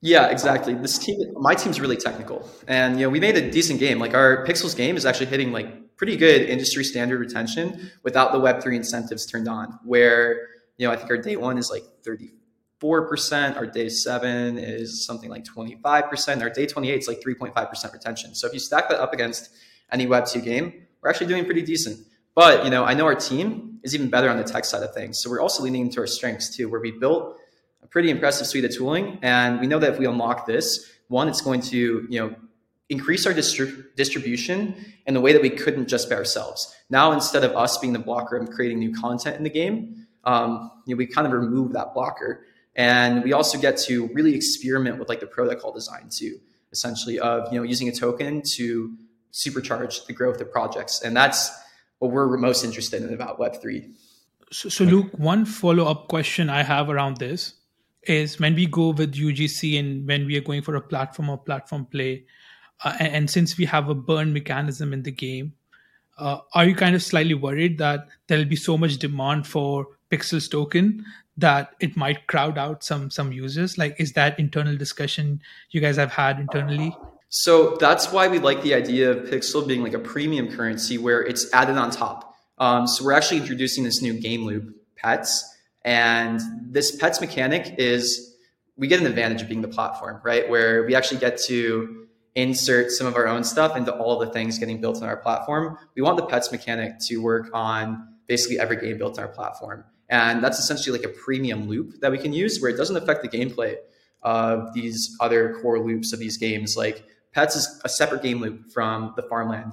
Yeah, 0.06 0.28
exactly. 0.28 0.74
This 0.74 0.98
team, 0.98 1.18
my 1.34 1.56
team's 1.56 1.80
really 1.80 1.96
technical, 1.96 2.48
and 2.68 2.94
you 2.96 3.06
know, 3.06 3.10
we 3.10 3.18
made 3.18 3.36
a 3.36 3.50
decent 3.50 3.80
game. 3.80 3.98
Like 3.98 4.14
our 4.14 4.46
Pixels 4.46 4.76
game 4.76 4.96
is 4.96 5.04
actually 5.04 5.26
hitting 5.26 5.50
like 5.50 5.96
pretty 5.96 6.16
good 6.16 6.42
industry 6.42 6.84
standard 6.84 7.18
retention 7.18 7.90
without 8.04 8.30
the 8.30 8.38
Web 8.38 8.62
three 8.62 8.76
incentives 8.76 9.26
turned 9.26 9.48
on. 9.48 9.80
Where 9.84 10.46
you 10.76 10.86
know, 10.86 10.92
I 10.92 10.96
think 10.96 11.10
our 11.10 11.18
day 11.18 11.34
one 11.34 11.58
is 11.58 11.72
like 11.72 11.82
34%. 12.06 13.56
Our 13.56 13.66
day 13.66 13.88
seven 13.88 14.58
is 14.58 15.04
something 15.04 15.28
like 15.28 15.44
25%. 15.44 16.40
Our 16.40 16.50
day 16.50 16.66
28 16.66 16.98
is 16.98 17.08
like 17.08 17.20
3.5% 17.20 17.92
retention. 17.92 18.36
So 18.36 18.46
if 18.46 18.52
you 18.52 18.60
stack 18.60 18.88
that 18.90 19.00
up 19.00 19.12
against 19.12 19.50
any 19.90 20.06
Web2 20.06 20.44
game, 20.44 20.86
we're 21.02 21.10
actually 21.10 21.26
doing 21.26 21.46
pretty 21.46 21.62
decent. 21.62 21.98
But, 22.36 22.64
you 22.64 22.70
know, 22.70 22.84
I 22.84 22.94
know 22.94 23.06
our 23.06 23.14
team 23.16 23.80
is 23.82 23.94
even 23.94 24.08
better 24.08 24.28
on 24.28 24.36
the 24.36 24.44
tech 24.44 24.66
side 24.66 24.82
of 24.82 24.94
things. 24.94 25.20
So 25.20 25.30
we're 25.30 25.40
also 25.40 25.64
leaning 25.64 25.86
into 25.86 25.98
our 25.98 26.06
strengths 26.06 26.54
too, 26.54 26.68
where 26.68 26.80
we 26.80 26.92
built 26.92 27.38
a 27.86 27.88
pretty 27.88 28.10
impressive 28.10 28.46
suite 28.48 28.64
of 28.64 28.74
tooling. 28.74 29.18
And 29.22 29.60
we 29.60 29.68
know 29.68 29.78
that 29.78 29.92
if 29.92 29.98
we 29.98 30.06
unlock 30.06 30.46
this, 30.46 30.90
one, 31.08 31.28
it's 31.28 31.40
going 31.40 31.60
to, 31.62 32.06
you 32.10 32.20
know, 32.20 32.34
increase 32.88 33.26
our 33.26 33.32
distri- 33.32 33.84
distribution 33.94 34.74
in 35.06 35.14
the 35.14 35.20
way 35.20 35.32
that 35.32 35.40
we 35.40 35.50
couldn't 35.50 35.88
just 35.88 36.10
by 36.10 36.16
ourselves. 36.16 36.74
Now, 36.90 37.12
instead 37.12 37.44
of 37.44 37.52
us 37.52 37.78
being 37.78 37.92
the 37.92 38.00
blocker 38.00 38.36
and 38.36 38.50
creating 38.50 38.80
new 38.80 38.92
content 38.92 39.36
in 39.36 39.44
the 39.44 39.50
game, 39.50 40.06
um, 40.24 40.70
you 40.84 40.94
know, 40.94 40.98
we 40.98 41.06
kind 41.06 41.26
of 41.26 41.32
remove 41.32 41.72
that 41.74 41.94
blocker. 41.94 42.44
And 42.74 43.22
we 43.22 43.32
also 43.32 43.58
get 43.58 43.76
to 43.78 44.08
really 44.08 44.34
experiment 44.34 44.98
with 44.98 45.08
like 45.08 45.20
the 45.20 45.26
protocol 45.26 45.72
design 45.72 46.08
too, 46.10 46.38
essentially 46.72 47.18
of, 47.20 47.52
you 47.52 47.58
know, 47.58 47.64
using 47.64 47.88
a 47.88 47.92
token 47.92 48.42
to 48.56 48.96
supercharge 49.32 50.06
the 50.06 50.12
growth 50.12 50.40
of 50.40 50.50
projects. 50.50 51.02
And 51.02 51.16
that's 51.16 51.50
what 52.00 52.10
we're 52.10 52.36
most 52.36 52.64
interested 52.64 53.02
in 53.02 53.14
about 53.14 53.38
Web3. 53.38 53.92
So, 54.52 54.68
so 54.68 54.84
Luke, 54.84 55.10
one 55.16 55.44
follow 55.44 55.86
up 55.86 56.08
question 56.08 56.50
I 56.50 56.62
have 56.62 56.88
around 56.88 57.18
this 57.18 57.55
is 58.08 58.38
when 58.38 58.54
we 58.54 58.66
go 58.66 58.90
with 58.90 59.14
UGC 59.14 59.78
and 59.78 60.06
when 60.06 60.26
we 60.26 60.36
are 60.36 60.40
going 60.40 60.62
for 60.62 60.76
a 60.76 60.80
platform 60.80 61.30
or 61.30 61.38
platform 61.38 61.86
play, 61.86 62.24
uh, 62.84 62.96
and, 63.00 63.14
and, 63.14 63.30
since 63.30 63.56
we 63.56 63.64
have 63.64 63.88
a 63.88 63.94
burn 63.94 64.32
mechanism 64.32 64.92
in 64.92 65.02
the 65.02 65.10
game, 65.10 65.54
uh, 66.18 66.38
are 66.52 66.66
you 66.66 66.74
kind 66.74 66.94
of 66.94 67.02
slightly 67.02 67.34
worried 67.34 67.78
that 67.78 68.06
there'll 68.26 68.44
be 68.44 68.56
so 68.56 68.76
much 68.76 68.98
demand 68.98 69.46
for 69.46 69.86
pixels 70.10 70.50
token 70.50 71.04
that 71.36 71.74
it 71.80 71.96
might 71.96 72.26
crowd 72.26 72.58
out 72.58 72.84
some 72.84 73.10
some 73.10 73.32
users? 73.32 73.78
Like 73.78 73.96
is 73.98 74.12
that 74.12 74.38
internal 74.38 74.76
discussion 74.76 75.40
you 75.70 75.80
guys 75.80 75.96
have 75.96 76.12
had 76.12 76.38
internally? 76.38 76.96
So 77.28 77.76
that's 77.80 78.12
why 78.12 78.28
we 78.28 78.38
like 78.38 78.62
the 78.62 78.74
idea 78.74 79.10
of 79.10 79.28
pixel 79.28 79.66
being 79.66 79.82
like 79.82 79.94
a 79.94 79.98
premium 79.98 80.48
currency 80.48 80.96
where 80.96 81.22
it's 81.22 81.52
added 81.52 81.76
on 81.76 81.90
top. 81.90 82.34
Um, 82.58 82.86
so 82.86 83.04
we're 83.04 83.12
actually 83.12 83.38
introducing 83.38 83.84
this 83.84 84.00
new 84.00 84.18
game 84.18 84.44
loop 84.44 84.74
pets 84.96 85.55
and 85.86 86.40
this 86.70 86.94
pets 86.96 87.20
mechanic 87.20 87.74
is 87.78 88.36
we 88.76 88.86
get 88.86 89.00
an 89.00 89.06
advantage 89.06 89.40
of 89.40 89.48
being 89.48 89.62
the 89.62 89.68
platform 89.68 90.20
right 90.22 90.48
where 90.50 90.84
we 90.84 90.94
actually 90.94 91.18
get 91.18 91.38
to 91.38 92.06
insert 92.34 92.90
some 92.90 93.06
of 93.06 93.16
our 93.16 93.26
own 93.26 93.42
stuff 93.42 93.74
into 93.74 93.90
all 93.94 94.18
the 94.18 94.26
things 94.26 94.58
getting 94.58 94.78
built 94.78 94.98
on 95.02 95.08
our 95.08 95.16
platform 95.16 95.78
we 95.94 96.02
want 96.02 96.18
the 96.18 96.26
pets 96.26 96.52
mechanic 96.52 96.98
to 96.98 97.16
work 97.22 97.48
on 97.54 98.06
basically 98.26 98.58
every 98.58 98.76
game 98.76 98.98
built 98.98 99.18
on 99.18 99.24
our 99.24 99.32
platform 99.32 99.82
and 100.08 100.42
that's 100.42 100.58
essentially 100.58 100.96
like 100.96 101.06
a 101.06 101.12
premium 101.12 101.68
loop 101.68 102.00
that 102.00 102.10
we 102.12 102.18
can 102.18 102.32
use 102.32 102.60
where 102.60 102.70
it 102.70 102.76
doesn't 102.76 102.96
affect 102.96 103.22
the 103.22 103.28
gameplay 103.28 103.76
of 104.22 104.72
these 104.74 105.16
other 105.20 105.54
core 105.60 105.78
loops 105.78 106.12
of 106.12 106.18
these 106.18 106.36
games. 106.36 106.76
Like 106.76 107.04
Pets 107.32 107.56
is 107.56 107.80
a 107.84 107.88
separate 107.88 108.22
game 108.22 108.40
loop 108.40 108.72
from 108.72 109.12
the 109.16 109.22
farmland 109.22 109.72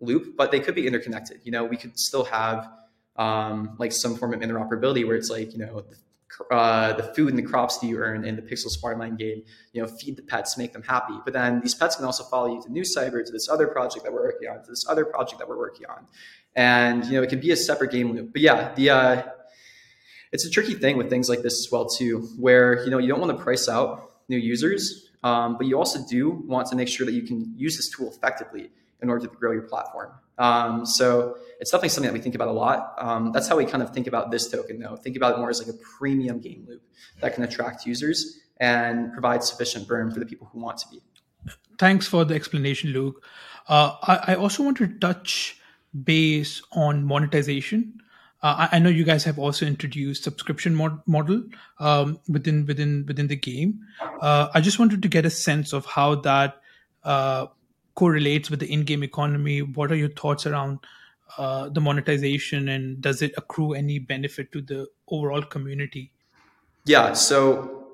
loop, 0.00 0.36
but 0.36 0.50
they 0.50 0.60
could 0.60 0.74
be 0.74 0.86
interconnected. 0.86 1.40
You 1.44 1.52
know, 1.52 1.64
we 1.64 1.76
could 1.76 1.98
still 1.98 2.24
have 2.24 2.68
um, 3.16 3.76
like 3.78 3.92
some 3.92 4.16
form 4.16 4.34
of 4.34 4.40
interoperability 4.40 5.06
where 5.06 5.16
it's 5.16 5.30
like, 5.30 5.52
you 5.52 5.58
know, 5.58 5.84
uh, 6.50 6.94
the 6.94 7.02
food 7.14 7.28
and 7.28 7.38
the 7.38 7.42
crops 7.42 7.78
that 7.78 7.86
you 7.86 7.98
earn 7.98 8.24
in 8.24 8.36
the 8.36 8.42
Pixels 8.42 8.80
Farmland 8.80 9.18
game, 9.18 9.42
you 9.72 9.82
know, 9.82 9.88
feed 9.88 10.16
the 10.16 10.22
pets, 10.22 10.56
make 10.56 10.72
them 10.72 10.82
happy. 10.82 11.14
But 11.24 11.34
then 11.34 11.60
these 11.60 11.74
pets 11.74 11.96
can 11.96 12.06
also 12.06 12.24
follow 12.24 12.54
you 12.54 12.62
to 12.62 12.68
NuCyber, 12.68 13.24
to 13.24 13.32
this 13.32 13.48
other 13.48 13.66
project 13.66 14.04
that 14.04 14.12
we're 14.12 14.22
working 14.24 14.48
on, 14.48 14.62
to 14.64 14.70
this 14.70 14.86
other 14.88 15.04
project 15.04 15.38
that 15.40 15.48
we're 15.48 15.58
working 15.58 15.86
on. 15.86 16.06
And, 16.56 17.04
you 17.04 17.12
know, 17.12 17.22
it 17.22 17.28
can 17.28 17.40
be 17.40 17.50
a 17.50 17.56
separate 17.56 17.90
game 17.90 18.12
loop. 18.12 18.32
But 18.32 18.40
yeah, 18.40 18.74
the, 18.74 18.90
uh, 18.90 19.22
it's 20.32 20.46
a 20.46 20.50
tricky 20.50 20.74
thing 20.74 20.96
with 20.96 21.10
things 21.10 21.28
like 21.28 21.42
this 21.42 21.66
as 21.66 21.70
well 21.70 21.86
too, 21.86 22.26
where 22.38 22.82
you 22.84 22.90
know 22.90 22.98
you 22.98 23.08
don't 23.08 23.20
want 23.20 23.36
to 23.36 23.42
price 23.42 23.68
out 23.68 24.12
new 24.28 24.38
users, 24.38 25.10
um, 25.22 25.56
but 25.58 25.66
you 25.66 25.76
also 25.76 26.00
do 26.08 26.30
want 26.30 26.66
to 26.68 26.76
make 26.76 26.88
sure 26.88 27.04
that 27.06 27.12
you 27.12 27.22
can 27.22 27.52
use 27.56 27.76
this 27.76 27.90
tool 27.90 28.10
effectively 28.10 28.70
in 29.02 29.10
order 29.10 29.26
to 29.26 29.34
grow 29.34 29.52
your 29.52 29.62
platform. 29.62 30.12
Um, 30.38 30.86
so 30.86 31.36
it's 31.60 31.70
definitely 31.70 31.90
something 31.90 32.12
that 32.12 32.14
we 32.14 32.22
think 32.22 32.34
about 32.34 32.48
a 32.48 32.52
lot. 32.52 32.94
Um, 32.98 33.32
that's 33.32 33.48
how 33.48 33.56
we 33.56 33.66
kind 33.66 33.82
of 33.82 33.90
think 33.90 34.06
about 34.06 34.30
this 34.30 34.50
token, 34.50 34.80
though. 34.80 34.96
Think 34.96 35.16
about 35.16 35.34
it 35.34 35.38
more 35.38 35.50
as 35.50 35.64
like 35.64 35.74
a 35.74 35.78
premium 35.98 36.40
game 36.40 36.64
loop 36.68 36.82
that 37.20 37.34
can 37.34 37.44
attract 37.44 37.86
users 37.86 38.40
and 38.58 39.12
provide 39.12 39.44
sufficient 39.44 39.86
burn 39.86 40.10
for 40.10 40.20
the 40.20 40.26
people 40.26 40.48
who 40.52 40.60
want 40.60 40.78
to 40.78 40.88
be. 40.88 41.02
Thanks 41.78 42.06
for 42.06 42.24
the 42.24 42.34
explanation, 42.34 42.90
Luke. 42.90 43.24
Uh, 43.68 43.96
I, 44.02 44.32
I 44.32 44.34
also 44.36 44.62
want 44.62 44.76
to 44.78 44.86
touch 44.86 45.58
base 46.04 46.62
on 46.72 47.04
monetization. 47.04 48.00
Uh, 48.42 48.66
I, 48.70 48.76
I, 48.76 48.78
know 48.80 48.88
you 48.88 49.04
guys 49.04 49.22
have 49.24 49.38
also 49.38 49.66
introduced 49.66 50.24
subscription 50.24 50.74
mod- 50.74 51.00
model 51.06 51.44
um, 51.78 52.18
within 52.28 52.66
within 52.66 53.04
within 53.06 53.28
the 53.28 53.36
game. 53.36 53.80
Uh, 54.20 54.48
I 54.52 54.60
just 54.60 54.80
wanted 54.80 55.02
to 55.02 55.08
get 55.08 55.24
a 55.24 55.30
sense 55.30 55.72
of 55.72 55.86
how 55.86 56.16
that 56.16 56.60
uh, 57.04 57.46
correlates 57.94 58.50
with 58.50 58.60
the 58.60 58.72
in-game 58.72 59.02
economy. 59.02 59.62
What 59.62 59.92
are 59.92 59.96
your 59.96 60.08
thoughts 60.08 60.46
around 60.46 60.78
uh, 61.38 61.68
the 61.68 61.80
monetization, 61.80 62.68
and 62.68 63.00
does 63.00 63.22
it 63.22 63.32
accrue 63.36 63.74
any 63.74 63.98
benefit 63.98 64.52
to 64.52 64.60
the 64.60 64.88
overall 65.08 65.42
community? 65.42 66.10
Yeah. 66.84 67.12
So 67.12 67.86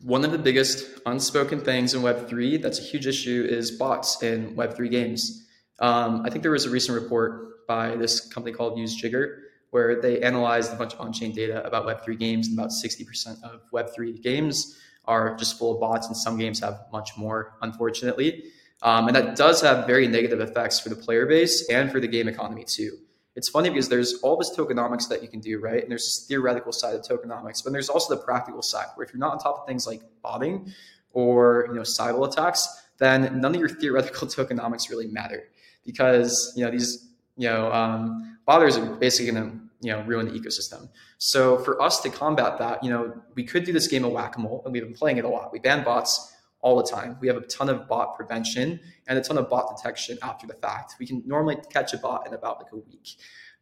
one 0.00 0.24
of 0.24 0.32
the 0.32 0.38
biggest 0.38 1.00
unspoken 1.06 1.60
things 1.60 1.94
in 1.94 2.02
Web 2.02 2.28
three 2.28 2.56
that's 2.56 2.78
a 2.78 2.82
huge 2.82 3.06
issue 3.06 3.46
is 3.48 3.70
bots 3.70 4.22
in 4.22 4.56
Web 4.56 4.74
three 4.74 4.88
games. 4.88 5.46
Um, 5.78 6.22
I 6.24 6.30
think 6.30 6.42
there 6.42 6.52
was 6.52 6.64
a 6.64 6.70
recent 6.70 7.00
report 7.00 7.66
by 7.66 7.96
this 7.96 8.20
company 8.32 8.54
called 8.54 8.78
UseJigger 8.78 9.42
where 9.72 10.02
they 10.02 10.20
analyzed 10.20 10.70
a 10.70 10.76
bunch 10.76 10.92
of 10.92 11.00
on-chain 11.00 11.34
data 11.34 11.66
about 11.66 11.86
Web3 11.86 12.18
games, 12.18 12.46
and 12.46 12.58
about 12.58 12.70
60% 12.70 13.42
of 13.42 13.62
Web3 13.72 14.22
games 14.22 14.78
are 15.06 15.34
just 15.36 15.58
full 15.58 15.72
of 15.74 15.80
bots, 15.80 16.06
and 16.06 16.16
some 16.16 16.38
games 16.38 16.60
have 16.60 16.84
much 16.92 17.16
more, 17.16 17.54
unfortunately. 17.62 18.44
Um, 18.82 19.06
and 19.06 19.16
that 19.16 19.36
does 19.36 19.60
have 19.60 19.86
very 19.86 20.08
negative 20.08 20.40
effects 20.40 20.80
for 20.80 20.88
the 20.88 20.96
player 20.96 21.24
base 21.24 21.68
and 21.68 21.90
for 21.90 22.00
the 22.00 22.08
game 22.08 22.28
economy 22.28 22.64
too. 22.64 22.98
It's 23.34 23.48
funny 23.48 23.70
because 23.70 23.88
there's 23.88 24.14
all 24.22 24.36
this 24.36 24.54
tokenomics 24.54 25.08
that 25.08 25.22
you 25.22 25.28
can 25.28 25.40
do, 25.40 25.58
right? 25.58 25.80
And 25.80 25.90
there's 25.90 26.04
this 26.04 26.26
theoretical 26.28 26.72
side 26.72 26.94
of 26.94 27.02
tokenomics, 27.02 27.64
but 27.64 27.72
there's 27.72 27.88
also 27.88 28.14
the 28.14 28.20
practical 28.20 28.60
side 28.60 28.86
where 28.94 29.06
if 29.06 29.12
you're 29.12 29.20
not 29.20 29.32
on 29.32 29.38
top 29.38 29.60
of 29.60 29.66
things 29.66 29.86
like 29.86 30.02
botting 30.20 30.72
or 31.12 31.66
you 31.68 31.74
know 31.74 31.82
cyber 31.82 32.26
attacks, 32.30 32.82
then 32.98 33.40
none 33.40 33.54
of 33.54 33.60
your 33.60 33.68
theoretical 33.68 34.26
tokenomics 34.36 34.90
really 34.90 35.06
matter 35.06 35.44
because 35.86 36.52
you 36.56 36.64
know 36.64 36.70
these 36.70 37.08
you 37.36 37.48
know 37.48 37.72
um, 37.72 38.38
botters 38.46 38.76
are 38.76 38.94
basically 38.96 39.32
going 39.32 39.50
to 39.50 39.58
you 39.80 39.92
know 39.92 40.02
ruin 40.02 40.26
the 40.26 40.38
ecosystem. 40.38 40.88
So 41.18 41.56
for 41.58 41.80
us 41.80 42.00
to 42.00 42.10
combat 42.10 42.58
that, 42.58 42.82
you 42.84 42.90
know, 42.90 43.14
we 43.34 43.44
could 43.44 43.64
do 43.64 43.72
this 43.72 43.88
game 43.88 44.04
of 44.04 44.12
whack 44.12 44.36
a 44.36 44.40
mole, 44.40 44.62
and 44.64 44.72
we've 44.72 44.82
been 44.82 44.94
playing 44.94 45.18
it 45.18 45.24
a 45.24 45.28
lot. 45.28 45.52
We 45.52 45.58
ban 45.58 45.84
bots 45.84 46.34
all 46.62 46.76
the 46.76 46.88
time. 46.88 47.18
We 47.20 47.28
have 47.28 47.36
a 47.36 47.42
ton 47.42 47.68
of 47.68 47.86
bot 47.88 48.16
prevention 48.16 48.80
and 49.06 49.18
a 49.18 49.22
ton 49.22 49.36
of 49.36 49.50
bot 49.50 49.76
detection 49.76 50.16
after 50.22 50.46
the 50.46 50.54
fact. 50.54 50.94
We 50.98 51.06
can 51.06 51.22
normally 51.26 51.58
catch 51.70 51.92
a 51.92 51.98
bot 51.98 52.26
in 52.26 52.34
about 52.34 52.58
like 52.58 52.72
a 52.72 52.76
week, 52.76 53.16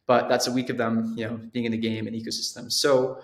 but 0.07 0.29
that's 0.29 0.47
a 0.47 0.51
week 0.51 0.69
of 0.69 0.77
them, 0.77 1.13
you 1.17 1.25
know, 1.25 1.37
being 1.51 1.65
in 1.65 1.71
the 1.71 1.77
game 1.77 2.07
and 2.07 2.15
ecosystem. 2.15 2.71
So 2.71 3.19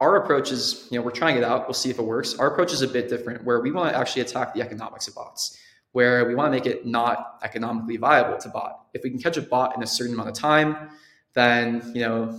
our 0.00 0.16
approach 0.16 0.50
is, 0.50 0.88
you 0.90 0.98
know, 0.98 1.04
we're 1.04 1.12
trying 1.12 1.36
it 1.36 1.44
out. 1.44 1.66
We'll 1.66 1.74
see 1.74 1.90
if 1.90 1.98
it 1.98 2.02
works. 2.02 2.34
Our 2.34 2.48
approach 2.52 2.72
is 2.72 2.82
a 2.82 2.88
bit 2.88 3.08
different, 3.08 3.44
where 3.44 3.60
we 3.60 3.70
want 3.70 3.90
to 3.90 3.96
actually 3.96 4.22
attack 4.22 4.52
the 4.52 4.60
economics 4.60 5.06
of 5.06 5.14
bots, 5.14 5.58
where 5.92 6.26
we 6.26 6.34
want 6.34 6.52
to 6.52 6.58
make 6.58 6.66
it 6.66 6.84
not 6.84 7.38
economically 7.42 7.96
viable 7.96 8.36
to 8.38 8.48
bot. 8.48 8.86
If 8.92 9.04
we 9.04 9.10
can 9.10 9.20
catch 9.20 9.36
a 9.36 9.42
bot 9.42 9.76
in 9.76 9.82
a 9.82 9.86
certain 9.86 10.14
amount 10.14 10.28
of 10.28 10.34
time, 10.34 10.90
then 11.34 11.92
you 11.94 12.02
know 12.02 12.38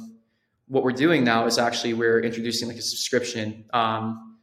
what 0.68 0.84
we're 0.84 0.92
doing 0.92 1.24
now 1.24 1.46
is 1.46 1.58
actually 1.58 1.94
we're 1.94 2.20
introducing 2.22 2.68
like 2.68 2.78
a 2.78 2.82
subscription. 2.82 3.66
Um, 3.72 4.35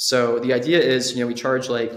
so 0.00 0.38
the 0.38 0.52
idea 0.52 0.78
is, 0.78 1.12
you 1.12 1.18
know, 1.18 1.26
we 1.26 1.34
charge 1.34 1.68
like 1.68 1.92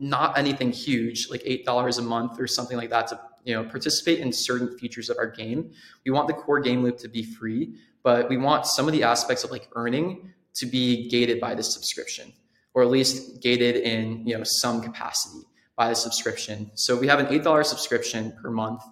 not 0.00 0.36
anything 0.36 0.72
huge, 0.72 1.30
like 1.30 1.40
eight 1.44 1.64
dollars 1.64 1.98
a 1.98 2.02
month 2.02 2.40
or 2.40 2.48
something 2.48 2.76
like 2.76 2.90
that 2.90 3.06
to 3.06 3.20
you 3.44 3.54
know 3.54 3.62
participate 3.62 4.18
in 4.18 4.32
certain 4.32 4.76
features 4.76 5.08
of 5.08 5.16
our 5.16 5.30
game. 5.30 5.70
We 6.04 6.10
want 6.10 6.26
the 6.26 6.34
core 6.34 6.58
game 6.58 6.82
loop 6.82 6.98
to 6.98 7.08
be 7.08 7.22
free, 7.22 7.76
but 8.02 8.28
we 8.28 8.36
want 8.36 8.66
some 8.66 8.88
of 8.88 8.92
the 8.92 9.04
aspects 9.04 9.44
of 9.44 9.52
like 9.52 9.68
earning 9.76 10.32
to 10.54 10.66
be 10.66 11.08
gated 11.08 11.38
by 11.38 11.54
the 11.54 11.62
subscription, 11.62 12.32
or 12.74 12.82
at 12.82 12.88
least 12.88 13.40
gated 13.40 13.76
in 13.76 14.26
you 14.26 14.36
know 14.36 14.42
some 14.42 14.82
capacity 14.82 15.44
by 15.76 15.88
the 15.88 15.94
subscription. 15.94 16.72
So 16.74 16.96
we 16.96 17.06
have 17.06 17.20
an 17.20 17.28
eight 17.28 17.44
dollar 17.44 17.62
subscription 17.62 18.32
per 18.42 18.50
month. 18.50 18.82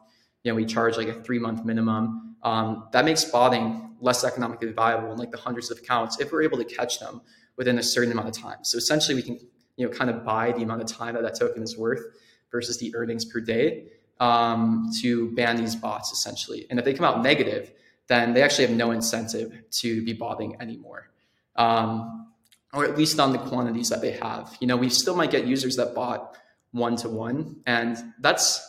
You 0.44 0.52
know, 0.52 0.54
we 0.54 0.66
charge 0.66 0.96
like 0.96 1.08
a 1.08 1.20
three 1.24 1.40
month 1.40 1.64
minimum. 1.64 2.36
Um, 2.44 2.86
that 2.92 3.04
makes 3.04 3.24
botting 3.24 3.96
less 4.00 4.22
economically 4.22 4.70
viable 4.70 5.10
in 5.10 5.18
like 5.18 5.32
the 5.32 5.38
hundreds 5.38 5.72
of 5.72 5.78
accounts 5.78 6.20
if 6.20 6.30
we're 6.30 6.42
able 6.42 6.58
to 6.58 6.64
catch 6.64 7.00
them 7.00 7.20
within 7.56 7.78
a 7.78 7.82
certain 7.82 8.12
amount 8.12 8.28
of 8.28 8.34
time. 8.34 8.58
So 8.62 8.78
essentially, 8.78 9.14
we 9.14 9.22
can 9.22 9.38
you 9.76 9.86
know 9.86 9.92
kind 9.92 10.10
of 10.10 10.24
buy 10.24 10.52
the 10.52 10.62
amount 10.62 10.82
of 10.82 10.88
time 10.88 11.14
that 11.14 11.22
that 11.22 11.38
token 11.38 11.62
is 11.62 11.76
worth 11.76 12.02
versus 12.50 12.78
the 12.78 12.94
earnings 12.94 13.24
per 13.24 13.40
day 13.40 13.86
um, 14.20 14.90
to 15.00 15.30
ban 15.32 15.56
these 15.56 15.74
bots 15.74 16.12
essentially. 16.12 16.66
And 16.70 16.78
if 16.78 16.84
they 16.84 16.94
come 16.94 17.04
out 17.04 17.22
negative, 17.22 17.72
then 18.06 18.34
they 18.34 18.42
actually 18.42 18.66
have 18.66 18.76
no 18.76 18.90
incentive 18.90 19.62
to 19.70 20.04
be 20.04 20.12
botting 20.12 20.56
anymore. 20.60 21.10
Um, 21.56 22.28
or 22.72 22.84
at 22.84 22.98
least 22.98 23.20
on 23.20 23.32
the 23.32 23.38
quantities 23.38 23.88
that 23.88 24.00
they 24.00 24.12
have. 24.12 24.56
You 24.60 24.66
know, 24.66 24.76
we 24.76 24.88
still 24.88 25.14
might 25.14 25.30
get 25.30 25.46
users 25.46 25.76
that 25.76 25.94
bought 25.94 26.36
one 26.72 26.96
to 26.96 27.08
one, 27.08 27.56
and 27.66 27.96
that's 28.20 28.68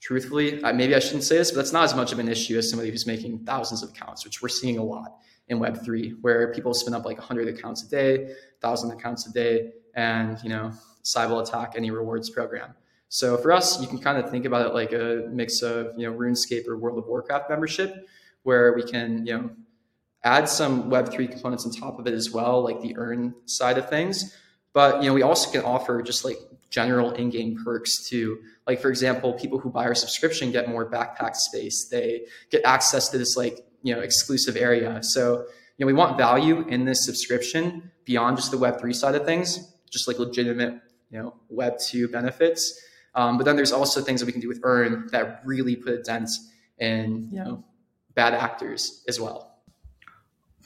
truthfully, 0.00 0.60
maybe 0.74 0.94
I 0.94 0.98
shouldn't 0.98 1.24
say 1.24 1.38
this, 1.38 1.50
but 1.50 1.56
that's 1.56 1.72
not 1.72 1.84
as 1.84 1.94
much 1.94 2.12
of 2.12 2.18
an 2.18 2.28
issue 2.28 2.58
as 2.58 2.68
somebody 2.68 2.90
who's 2.90 3.06
making 3.06 3.44
thousands 3.46 3.82
of 3.82 3.90
accounts, 3.90 4.26
which 4.26 4.42
we're 4.42 4.48
seeing 4.48 4.76
a 4.76 4.84
lot 4.84 5.16
in 5.48 5.58
Web3, 5.58 6.16
where 6.22 6.52
people 6.52 6.74
spin 6.74 6.94
up 6.94 7.04
like 7.04 7.18
100 7.18 7.48
accounts 7.48 7.84
a 7.84 7.88
day, 7.88 8.24
1,000 8.60 8.90
accounts 8.90 9.26
a 9.28 9.32
day, 9.32 9.72
and, 9.94 10.38
you 10.42 10.48
know, 10.48 10.72
cyber 11.04 11.40
attack 11.46 11.74
any 11.76 11.90
rewards 11.90 12.30
program. 12.30 12.74
So 13.08 13.36
for 13.38 13.52
us, 13.52 13.80
you 13.80 13.86
can 13.86 13.98
kind 13.98 14.18
of 14.18 14.28
think 14.30 14.44
about 14.44 14.66
it 14.66 14.74
like 14.74 14.92
a 14.92 15.28
mix 15.30 15.62
of, 15.62 15.92
you 15.96 16.10
know, 16.10 16.16
RuneScape 16.16 16.66
or 16.66 16.76
World 16.76 16.98
of 16.98 17.06
Warcraft 17.06 17.48
membership, 17.48 18.08
where 18.42 18.72
we 18.72 18.82
can, 18.82 19.24
you 19.24 19.34
know, 19.34 19.50
add 20.24 20.48
some 20.48 20.90
Web3 20.90 21.30
components 21.30 21.64
on 21.64 21.70
top 21.70 22.00
of 22.00 22.06
it 22.08 22.14
as 22.14 22.32
well, 22.32 22.62
like 22.62 22.80
the 22.80 22.96
earn 22.96 23.32
side 23.44 23.78
of 23.78 23.88
things. 23.88 24.36
But, 24.72 25.02
you 25.02 25.08
know, 25.08 25.14
we 25.14 25.22
also 25.22 25.50
can 25.52 25.62
offer 25.62 26.02
just 26.02 26.24
like 26.24 26.38
general 26.68 27.12
in-game 27.12 27.62
perks 27.64 28.08
to 28.08 28.38
Like 28.66 28.80
for 28.80 28.88
example, 28.88 29.32
people 29.34 29.58
who 29.58 29.70
buy 29.70 29.84
our 29.84 29.94
subscription 29.94 30.50
get 30.50 30.68
more 30.68 30.90
backpack 30.90 31.36
space. 31.36 31.88
They 31.88 32.22
get 32.50 32.62
access 32.64 33.08
to 33.10 33.18
this 33.18 33.36
like 33.36 33.64
you 33.86 33.94
know 33.94 34.00
exclusive 34.00 34.56
area. 34.56 35.02
So 35.02 35.46
you 35.76 35.80
know 35.80 35.86
we 35.86 35.92
want 35.92 36.18
value 36.18 36.66
in 36.68 36.84
this 36.84 37.04
subscription 37.04 37.90
beyond 38.04 38.36
just 38.36 38.50
the 38.50 38.58
Web 38.58 38.80
three 38.80 38.92
side 38.92 39.14
of 39.14 39.24
things, 39.24 39.48
just 39.90 40.08
like 40.08 40.18
legitimate 40.18 40.74
you 41.10 41.18
know 41.22 41.34
Web 41.48 41.74
two 41.78 42.08
benefits. 42.08 42.62
Um, 43.14 43.38
but 43.38 43.44
then 43.44 43.56
there's 43.56 43.72
also 43.72 44.02
things 44.02 44.20
that 44.20 44.26
we 44.26 44.32
can 44.32 44.42
do 44.42 44.48
with 44.48 44.60
Earn 44.62 45.08
that 45.12 45.40
really 45.44 45.76
put 45.76 45.92
a 45.94 46.02
dent 46.02 46.30
in 46.78 47.28
you 47.30 47.42
know 47.42 47.64
bad 48.14 48.34
actors 48.34 49.04
as 49.06 49.20
well. 49.20 49.52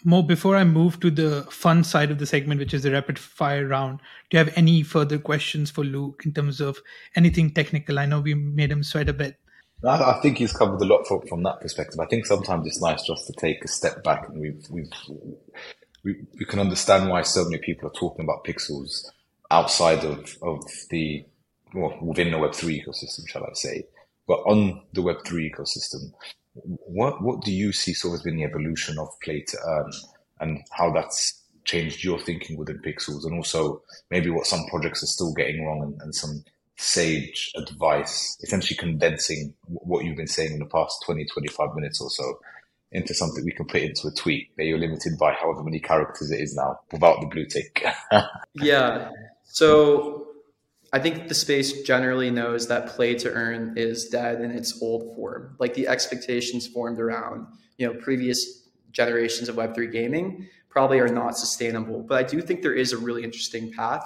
Mo, 0.02 0.22
before 0.22 0.56
I 0.56 0.64
move 0.64 0.98
to 1.00 1.10
the 1.10 1.46
fun 1.50 1.84
side 1.84 2.10
of 2.10 2.18
the 2.18 2.24
segment, 2.24 2.58
which 2.58 2.72
is 2.72 2.84
the 2.84 2.90
rapid 2.90 3.18
fire 3.18 3.66
round, 3.66 4.00
do 4.30 4.38
you 4.38 4.44
have 4.44 4.56
any 4.56 4.82
further 4.82 5.18
questions 5.18 5.70
for 5.70 5.84
Luke 5.84 6.22
in 6.24 6.32
terms 6.32 6.58
of 6.58 6.78
anything 7.16 7.50
technical? 7.50 7.98
I 7.98 8.06
know 8.06 8.20
we 8.20 8.32
made 8.32 8.72
him 8.72 8.82
sweat 8.82 9.10
a 9.10 9.12
bit. 9.12 9.36
I, 9.84 10.20
think 10.20 10.38
he's 10.38 10.52
covered 10.52 10.80
a 10.80 10.84
lot 10.84 11.06
from, 11.06 11.26
from 11.26 11.42
that 11.44 11.60
perspective. 11.60 12.00
I 12.00 12.06
think 12.06 12.26
sometimes 12.26 12.66
it's 12.66 12.82
nice 12.82 13.02
just 13.02 13.26
to 13.26 13.32
take 13.34 13.64
a 13.64 13.68
step 13.68 14.02
back 14.04 14.28
and 14.28 14.40
we've, 14.40 14.66
we've, 14.70 14.92
we, 16.04 16.16
we 16.38 16.44
can 16.44 16.58
understand 16.58 17.08
why 17.08 17.22
so 17.22 17.44
many 17.44 17.58
people 17.58 17.88
are 17.88 17.92
talking 17.92 18.24
about 18.24 18.44
pixels 18.44 19.06
outside 19.50 20.04
of, 20.04 20.36
of 20.42 20.62
the, 20.90 21.24
well, 21.74 21.96
within 22.02 22.30
the 22.30 22.36
Web3 22.36 22.84
ecosystem, 22.84 23.26
shall 23.28 23.44
I 23.44 23.52
say. 23.54 23.84
But 24.26 24.40
on 24.40 24.82
the 24.92 25.02
Web3 25.02 25.50
ecosystem, 25.50 26.12
what 26.54 27.22
what 27.22 27.42
do 27.42 27.52
you 27.52 27.72
see 27.72 27.94
sort 27.94 28.18
of 28.18 28.24
been 28.24 28.36
the 28.36 28.44
evolution 28.44 28.98
of 28.98 29.08
play 29.22 29.42
to 29.42 29.58
earn 29.66 29.90
and 30.40 30.60
how 30.70 30.92
that's 30.92 31.42
changed 31.64 32.02
your 32.02 32.18
thinking 32.18 32.56
within 32.56 32.78
Pixels 32.78 33.24
and 33.24 33.34
also 33.34 33.82
maybe 34.10 34.30
what 34.30 34.46
some 34.46 34.64
projects 34.66 35.02
are 35.02 35.06
still 35.06 35.32
getting 35.34 35.64
wrong 35.64 35.82
and, 35.82 36.00
and 36.02 36.14
some 36.14 36.42
sage 36.80 37.52
advice, 37.56 38.38
essentially 38.42 38.76
condensing 38.76 39.54
what 39.66 40.02
you've 40.02 40.16
been 40.16 40.26
saying 40.26 40.52
in 40.52 40.58
the 40.58 40.64
past 40.64 41.02
20, 41.04 41.26
25 41.26 41.74
minutes 41.74 42.00
or 42.00 42.08
so 42.08 42.38
into 42.90 43.12
something 43.12 43.44
we 43.44 43.52
can 43.52 43.66
put 43.66 43.82
into 43.82 44.08
a 44.08 44.10
tweet 44.12 44.48
that 44.56 44.64
you're 44.64 44.78
limited 44.78 45.12
by 45.18 45.32
however 45.32 45.62
many 45.62 45.78
characters 45.78 46.30
it 46.30 46.40
is 46.40 46.56
now 46.56 46.80
without 46.90 47.20
the 47.20 47.26
blue 47.26 47.44
tick. 47.44 47.84
yeah. 48.54 49.10
So 49.44 50.26
I 50.92 50.98
think 50.98 51.28
the 51.28 51.34
space 51.34 51.82
generally 51.82 52.30
knows 52.30 52.66
that 52.68 52.88
play 52.88 53.14
to 53.16 53.30
earn 53.30 53.74
is 53.76 54.08
dead 54.08 54.40
in 54.40 54.50
its 54.50 54.82
old 54.82 55.14
form. 55.14 55.56
Like 55.60 55.74
the 55.74 55.86
expectations 55.86 56.66
formed 56.66 56.98
around, 56.98 57.46
you 57.76 57.86
know, 57.86 57.94
previous 58.00 58.68
generations 58.90 59.50
of 59.50 59.56
Web3 59.56 59.92
gaming 59.92 60.48
probably 60.70 60.98
are 60.98 61.08
not 61.08 61.36
sustainable. 61.36 62.02
But 62.02 62.24
I 62.24 62.26
do 62.26 62.40
think 62.40 62.62
there 62.62 62.74
is 62.74 62.92
a 62.92 62.98
really 62.98 63.22
interesting 63.22 63.70
path 63.70 64.04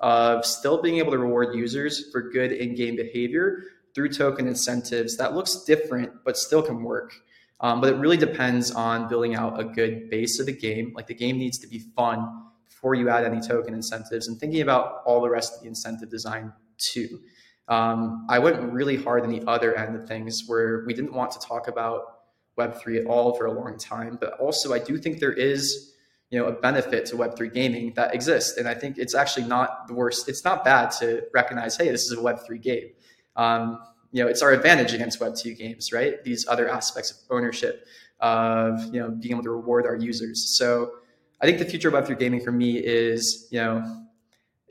of 0.00 0.44
still 0.44 0.80
being 0.80 0.98
able 0.98 1.12
to 1.12 1.18
reward 1.18 1.54
users 1.54 2.10
for 2.12 2.30
good 2.30 2.52
in-game 2.52 2.96
behavior 2.96 3.64
through 3.94 4.10
token 4.10 4.46
incentives 4.46 5.16
that 5.16 5.34
looks 5.34 5.64
different 5.64 6.12
but 6.24 6.36
still 6.36 6.62
can 6.62 6.82
work. 6.82 7.12
Um, 7.60 7.80
but 7.80 7.92
it 7.92 7.96
really 7.96 8.16
depends 8.16 8.70
on 8.70 9.08
building 9.08 9.34
out 9.34 9.58
a 9.58 9.64
good 9.64 10.10
base 10.10 10.38
of 10.38 10.46
the 10.46 10.52
game. 10.52 10.92
Like 10.94 11.08
the 11.08 11.14
game 11.14 11.38
needs 11.38 11.58
to 11.58 11.66
be 11.66 11.80
fun 11.96 12.44
before 12.68 12.94
you 12.94 13.08
add 13.08 13.24
any 13.24 13.40
token 13.40 13.74
incentives 13.74 14.28
and 14.28 14.38
thinking 14.38 14.60
about 14.60 15.02
all 15.04 15.20
the 15.20 15.28
rest 15.28 15.54
of 15.56 15.62
the 15.62 15.66
incentive 15.66 16.10
design 16.10 16.52
too. 16.76 17.20
Um, 17.66 18.26
I 18.28 18.38
went 18.38 18.72
really 18.72 18.96
hard 18.96 19.24
on 19.24 19.30
the 19.30 19.42
other 19.46 19.74
end 19.74 19.96
of 19.96 20.06
things 20.06 20.44
where 20.46 20.84
we 20.86 20.94
didn't 20.94 21.12
want 21.12 21.32
to 21.32 21.40
talk 21.40 21.66
about 21.66 22.18
Web3 22.58 23.00
at 23.00 23.06
all 23.06 23.34
for 23.34 23.46
a 23.46 23.52
long 23.52 23.76
time. 23.78 24.16
But 24.20 24.38
also, 24.40 24.72
I 24.72 24.78
do 24.78 24.96
think 24.96 25.18
there 25.18 25.32
is 25.32 25.94
you 26.30 26.38
know 26.38 26.46
a 26.46 26.52
benefit 26.52 27.06
to 27.06 27.16
web3 27.16 27.52
gaming 27.52 27.92
that 27.94 28.14
exists 28.14 28.58
and 28.58 28.68
i 28.68 28.74
think 28.74 28.98
it's 28.98 29.14
actually 29.14 29.46
not 29.46 29.86
the 29.88 29.94
worst 29.94 30.28
it's 30.28 30.44
not 30.44 30.64
bad 30.64 30.90
to 30.90 31.22
recognize 31.32 31.76
hey 31.76 31.90
this 31.90 32.04
is 32.04 32.12
a 32.12 32.16
web3 32.16 32.60
game 32.60 32.90
um, 33.36 33.78
you 34.12 34.22
know 34.22 34.28
it's 34.28 34.42
our 34.42 34.52
advantage 34.52 34.92
against 34.92 35.20
web2 35.20 35.56
games 35.56 35.92
right 35.92 36.24
these 36.24 36.46
other 36.48 36.68
aspects 36.68 37.10
of 37.10 37.16
ownership 37.30 37.86
of 38.20 38.84
you 38.92 39.00
know 39.00 39.10
being 39.10 39.32
able 39.32 39.42
to 39.42 39.50
reward 39.50 39.86
our 39.86 39.96
users 39.96 40.56
so 40.56 40.92
I 41.40 41.46
think 41.46 41.58
the 41.58 41.64
future 41.64 41.88
of 41.88 41.94
Web3 41.94 42.18
gaming 42.18 42.40
for 42.40 42.50
me 42.50 42.78
is, 42.78 43.46
you 43.50 43.60
know, 43.60 44.06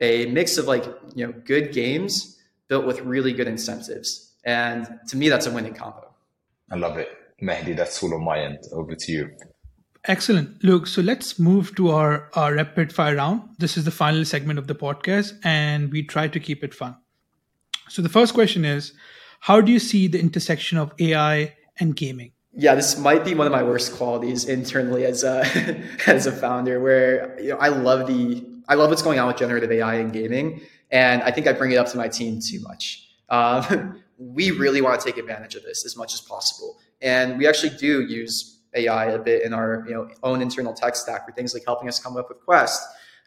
a 0.00 0.26
mix 0.26 0.58
of 0.58 0.66
like, 0.66 0.84
you 1.14 1.26
know, 1.26 1.32
good 1.44 1.72
games 1.72 2.38
built 2.68 2.86
with 2.86 3.00
really 3.00 3.32
good 3.32 3.48
incentives. 3.48 4.34
And 4.44 4.86
to 5.08 5.16
me, 5.16 5.28
that's 5.28 5.46
a 5.46 5.50
winning 5.50 5.74
combo. 5.74 6.14
I 6.70 6.76
love 6.76 6.98
it. 6.98 7.08
Mehdi, 7.42 7.74
that's 7.74 8.02
all 8.02 8.12
on 8.14 8.22
my 8.22 8.38
end. 8.38 8.58
Over 8.72 8.94
to 8.94 9.12
you. 9.12 9.30
Excellent. 10.04 10.62
Look, 10.62 10.86
so 10.86 11.02
let's 11.02 11.38
move 11.38 11.74
to 11.76 11.90
our, 11.90 12.30
our 12.34 12.54
rapid 12.54 12.92
fire 12.92 13.16
round. 13.16 13.42
This 13.58 13.76
is 13.76 13.84
the 13.84 13.90
final 13.90 14.24
segment 14.24 14.58
of 14.58 14.66
the 14.66 14.74
podcast, 14.74 15.32
and 15.44 15.90
we 15.90 16.02
try 16.02 16.28
to 16.28 16.40
keep 16.40 16.62
it 16.64 16.72
fun. 16.72 16.96
So 17.88 18.00
the 18.02 18.08
first 18.08 18.34
question 18.34 18.64
is 18.64 18.92
How 19.40 19.60
do 19.60 19.72
you 19.72 19.78
see 19.78 20.08
the 20.08 20.20
intersection 20.20 20.78
of 20.78 20.92
AI 20.98 21.56
and 21.78 21.94
gaming? 21.96 22.32
yeah, 22.54 22.74
this 22.74 22.98
might 22.98 23.24
be 23.24 23.34
one 23.34 23.46
of 23.46 23.52
my 23.52 23.62
worst 23.62 23.94
qualities 23.94 24.46
internally 24.46 25.04
as 25.04 25.22
a 25.22 25.44
as 26.06 26.26
a 26.26 26.32
founder. 26.32 26.80
Where 26.80 27.40
you 27.40 27.50
know 27.50 27.56
I 27.56 27.68
love 27.68 28.06
the 28.06 28.44
I 28.68 28.74
love 28.74 28.90
what's 28.90 29.02
going 29.02 29.18
on 29.18 29.28
with 29.28 29.36
generative 29.36 29.70
AI 29.70 29.96
in 29.96 30.10
gaming, 30.10 30.60
And 30.90 31.22
I 31.22 31.30
think 31.30 31.46
I 31.46 31.52
bring 31.52 31.72
it 31.72 31.76
up 31.76 31.88
to 31.88 31.96
my 31.96 32.08
team 32.08 32.40
too 32.40 32.60
much. 32.60 33.08
Um, 33.28 34.02
we 34.18 34.50
really 34.50 34.80
want 34.80 35.00
to 35.00 35.06
take 35.06 35.16
advantage 35.16 35.54
of 35.54 35.62
this 35.62 35.86
as 35.86 35.96
much 35.96 36.12
as 36.14 36.20
possible. 36.20 36.78
And 37.00 37.38
we 37.38 37.46
actually 37.46 37.76
do 37.76 38.02
use 38.02 38.57
AI 38.74 39.06
a 39.06 39.18
bit 39.18 39.44
in 39.44 39.52
our 39.52 39.84
you 39.88 39.94
know 39.94 40.08
own 40.22 40.42
internal 40.42 40.72
tech 40.72 40.96
stack 40.96 41.26
for 41.26 41.32
things 41.32 41.54
like 41.54 41.64
helping 41.66 41.88
us 41.88 41.98
come 41.98 42.16
up 42.16 42.28
with 42.28 42.40
Quest. 42.44 42.82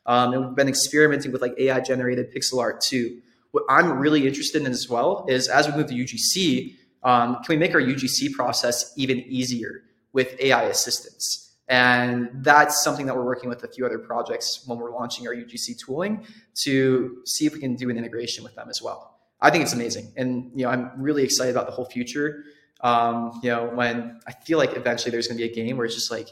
Um, 0.05 0.33
and 0.33 0.45
we've 0.45 0.55
been 0.55 0.67
experimenting 0.67 1.31
with 1.31 1.41
like 1.41 1.53
AI 1.59 1.79
generated 1.79 2.33
pixel 2.33 2.59
art 2.59 2.81
too. 2.81 3.21
What 3.51 3.63
I'm 3.69 3.99
really 3.99 4.25
interested 4.25 4.61
in 4.61 4.71
as 4.71 4.89
well 4.89 5.25
is 5.27 5.47
as 5.47 5.67
we 5.67 5.73
move 5.75 5.87
to 5.87 5.93
UGC, 5.93 6.75
um, 7.03 7.35
can 7.35 7.45
we 7.49 7.57
make 7.57 7.75
our 7.75 7.81
UGC 7.81 8.33
process 8.33 8.93
even 8.97 9.19
easier 9.19 9.83
with 10.13 10.39
AI 10.39 10.63
assistance? 10.63 11.51
And 11.67 12.29
that's 12.33 12.83
something 12.83 13.05
that 13.05 13.15
we're 13.15 13.25
working 13.25 13.49
with 13.49 13.63
a 13.63 13.67
few 13.67 13.85
other 13.85 13.99
projects 13.99 14.63
when 14.65 14.77
we're 14.77 14.91
launching 14.91 15.27
our 15.27 15.33
UGC 15.33 15.77
tooling 15.85 16.25
to 16.63 17.21
see 17.25 17.45
if 17.45 17.53
we 17.53 17.59
can 17.59 17.75
do 17.75 17.89
an 17.89 17.97
integration 17.97 18.43
with 18.43 18.55
them 18.55 18.67
as 18.69 18.81
well. 18.81 19.19
I 19.39 19.49
think 19.49 19.63
it's 19.63 19.73
amazing. 19.73 20.11
And, 20.17 20.51
you 20.53 20.65
know, 20.65 20.69
I'm 20.69 20.91
really 20.97 21.23
excited 21.23 21.51
about 21.55 21.67
the 21.67 21.71
whole 21.71 21.85
future. 21.85 22.43
Um, 22.81 23.39
you 23.43 23.49
know, 23.49 23.69
when 23.73 24.19
I 24.27 24.31
feel 24.31 24.57
like 24.57 24.75
eventually 24.75 25.11
there's 25.11 25.27
going 25.27 25.37
to 25.37 25.43
be 25.43 25.51
a 25.51 25.53
game 25.53 25.77
where 25.77 25.85
it's 25.85 25.95
just 25.95 26.11
like 26.11 26.29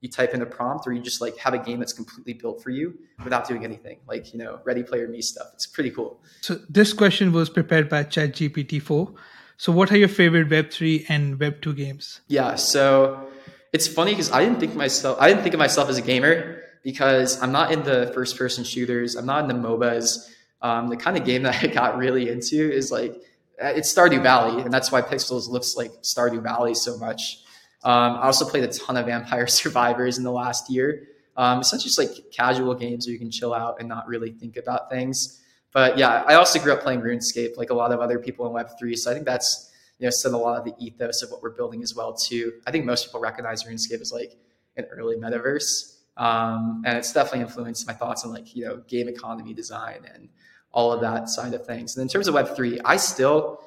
you 0.00 0.08
type 0.08 0.34
in 0.34 0.42
a 0.42 0.46
prompt 0.46 0.86
or 0.86 0.92
you 0.92 1.00
just 1.00 1.20
like 1.20 1.36
have 1.38 1.54
a 1.54 1.58
game 1.58 1.78
that's 1.78 1.92
completely 1.92 2.32
built 2.32 2.62
for 2.62 2.70
you 2.70 2.98
without 3.22 3.46
doing 3.46 3.64
anything 3.64 4.00
like, 4.08 4.32
you 4.32 4.38
know, 4.38 4.58
ready 4.64 4.82
player 4.82 5.06
me 5.06 5.22
stuff. 5.22 5.46
It's 5.54 5.66
pretty 5.66 5.90
cool. 5.90 6.20
So 6.40 6.56
this 6.68 6.92
question 6.92 7.32
was 7.32 7.48
prepared 7.48 7.88
by 7.88 8.02
ChatGPT 8.04 8.82
4. 8.82 9.14
So 9.58 9.70
what 9.70 9.92
are 9.92 9.96
your 9.96 10.08
favorite 10.08 10.48
Web3 10.48 11.06
and 11.08 11.38
Web2 11.38 11.76
games? 11.76 12.20
Yeah. 12.26 12.56
So 12.56 13.28
it's 13.72 13.86
funny 13.86 14.10
because 14.10 14.32
I 14.32 14.44
didn't 14.44 14.58
think 14.58 14.74
myself 14.74 15.18
I 15.20 15.28
didn't 15.28 15.42
think 15.42 15.54
of 15.54 15.60
myself 15.60 15.88
as 15.88 15.98
a 15.98 16.02
gamer 16.02 16.62
because 16.82 17.40
I'm 17.40 17.52
not 17.52 17.70
in 17.70 17.84
the 17.84 18.10
first 18.12 18.36
person 18.36 18.64
shooters. 18.64 19.14
I'm 19.14 19.26
not 19.26 19.48
in 19.48 19.62
the 19.62 19.68
MOBAs. 19.68 20.28
Um, 20.62 20.88
the 20.88 20.96
kind 20.96 21.16
of 21.16 21.24
game 21.24 21.44
that 21.44 21.62
I 21.62 21.68
got 21.68 21.96
really 21.96 22.28
into 22.28 22.72
is 22.72 22.90
like 22.90 23.22
it's 23.62 23.92
Stardew 23.92 24.22
Valley, 24.22 24.62
and 24.62 24.72
that's 24.72 24.90
why 24.90 25.02
Pixels 25.02 25.48
looks 25.48 25.76
like 25.76 25.90
Stardew 26.02 26.42
Valley 26.42 26.74
so 26.74 26.96
much. 26.98 27.38
Um, 27.84 28.16
I 28.16 28.24
also 28.24 28.48
played 28.48 28.64
a 28.64 28.68
ton 28.68 28.96
of 28.96 29.06
Vampire 29.06 29.46
Survivors 29.48 30.18
in 30.18 30.24
the 30.24 30.32
last 30.32 30.70
year. 30.70 31.08
Um, 31.36 31.60
essentially, 31.60 31.88
just 31.88 31.98
like 31.98 32.32
casual 32.32 32.74
games 32.74 33.06
where 33.06 33.12
you 33.12 33.18
can 33.18 33.30
chill 33.30 33.54
out 33.54 33.76
and 33.80 33.88
not 33.88 34.06
really 34.06 34.32
think 34.32 34.56
about 34.56 34.90
things. 34.90 35.40
But 35.72 35.96
yeah, 35.96 36.22
I 36.26 36.34
also 36.34 36.58
grew 36.58 36.72
up 36.72 36.82
playing 36.82 37.00
RuneScape, 37.00 37.56
like 37.56 37.70
a 37.70 37.74
lot 37.74 37.92
of 37.92 38.00
other 38.00 38.18
people 38.18 38.46
in 38.46 38.52
Web 38.52 38.68
three. 38.78 38.94
So 38.94 39.10
I 39.10 39.14
think 39.14 39.24
that's 39.24 39.70
you 39.98 40.06
know 40.06 40.10
set 40.10 40.32
a 40.32 40.36
lot 40.36 40.58
of 40.58 40.64
the 40.64 40.74
ethos 40.78 41.22
of 41.22 41.30
what 41.30 41.42
we're 41.42 41.50
building 41.50 41.82
as 41.82 41.94
well 41.94 42.12
too. 42.12 42.52
I 42.66 42.70
think 42.70 42.84
most 42.84 43.06
people 43.06 43.20
recognize 43.20 43.64
RuneScape 43.64 44.00
as 44.00 44.12
like 44.12 44.36
an 44.76 44.84
early 44.90 45.16
metaverse, 45.16 45.96
um, 46.18 46.82
and 46.84 46.98
it's 46.98 47.12
definitely 47.12 47.40
influenced 47.40 47.86
my 47.86 47.94
thoughts 47.94 48.24
on 48.24 48.32
like 48.32 48.54
you 48.54 48.66
know 48.66 48.82
game 48.86 49.08
economy 49.08 49.54
design 49.54 50.02
and 50.12 50.28
all 50.72 50.92
of 50.92 51.00
that 51.02 51.28
side 51.28 51.54
of 51.54 51.66
things. 51.66 51.96
And 51.96 52.02
in 52.02 52.08
terms 52.08 52.28
of 52.28 52.34
Web 52.34 52.56
three, 52.56 52.80
I 52.84 52.96
still 52.96 53.60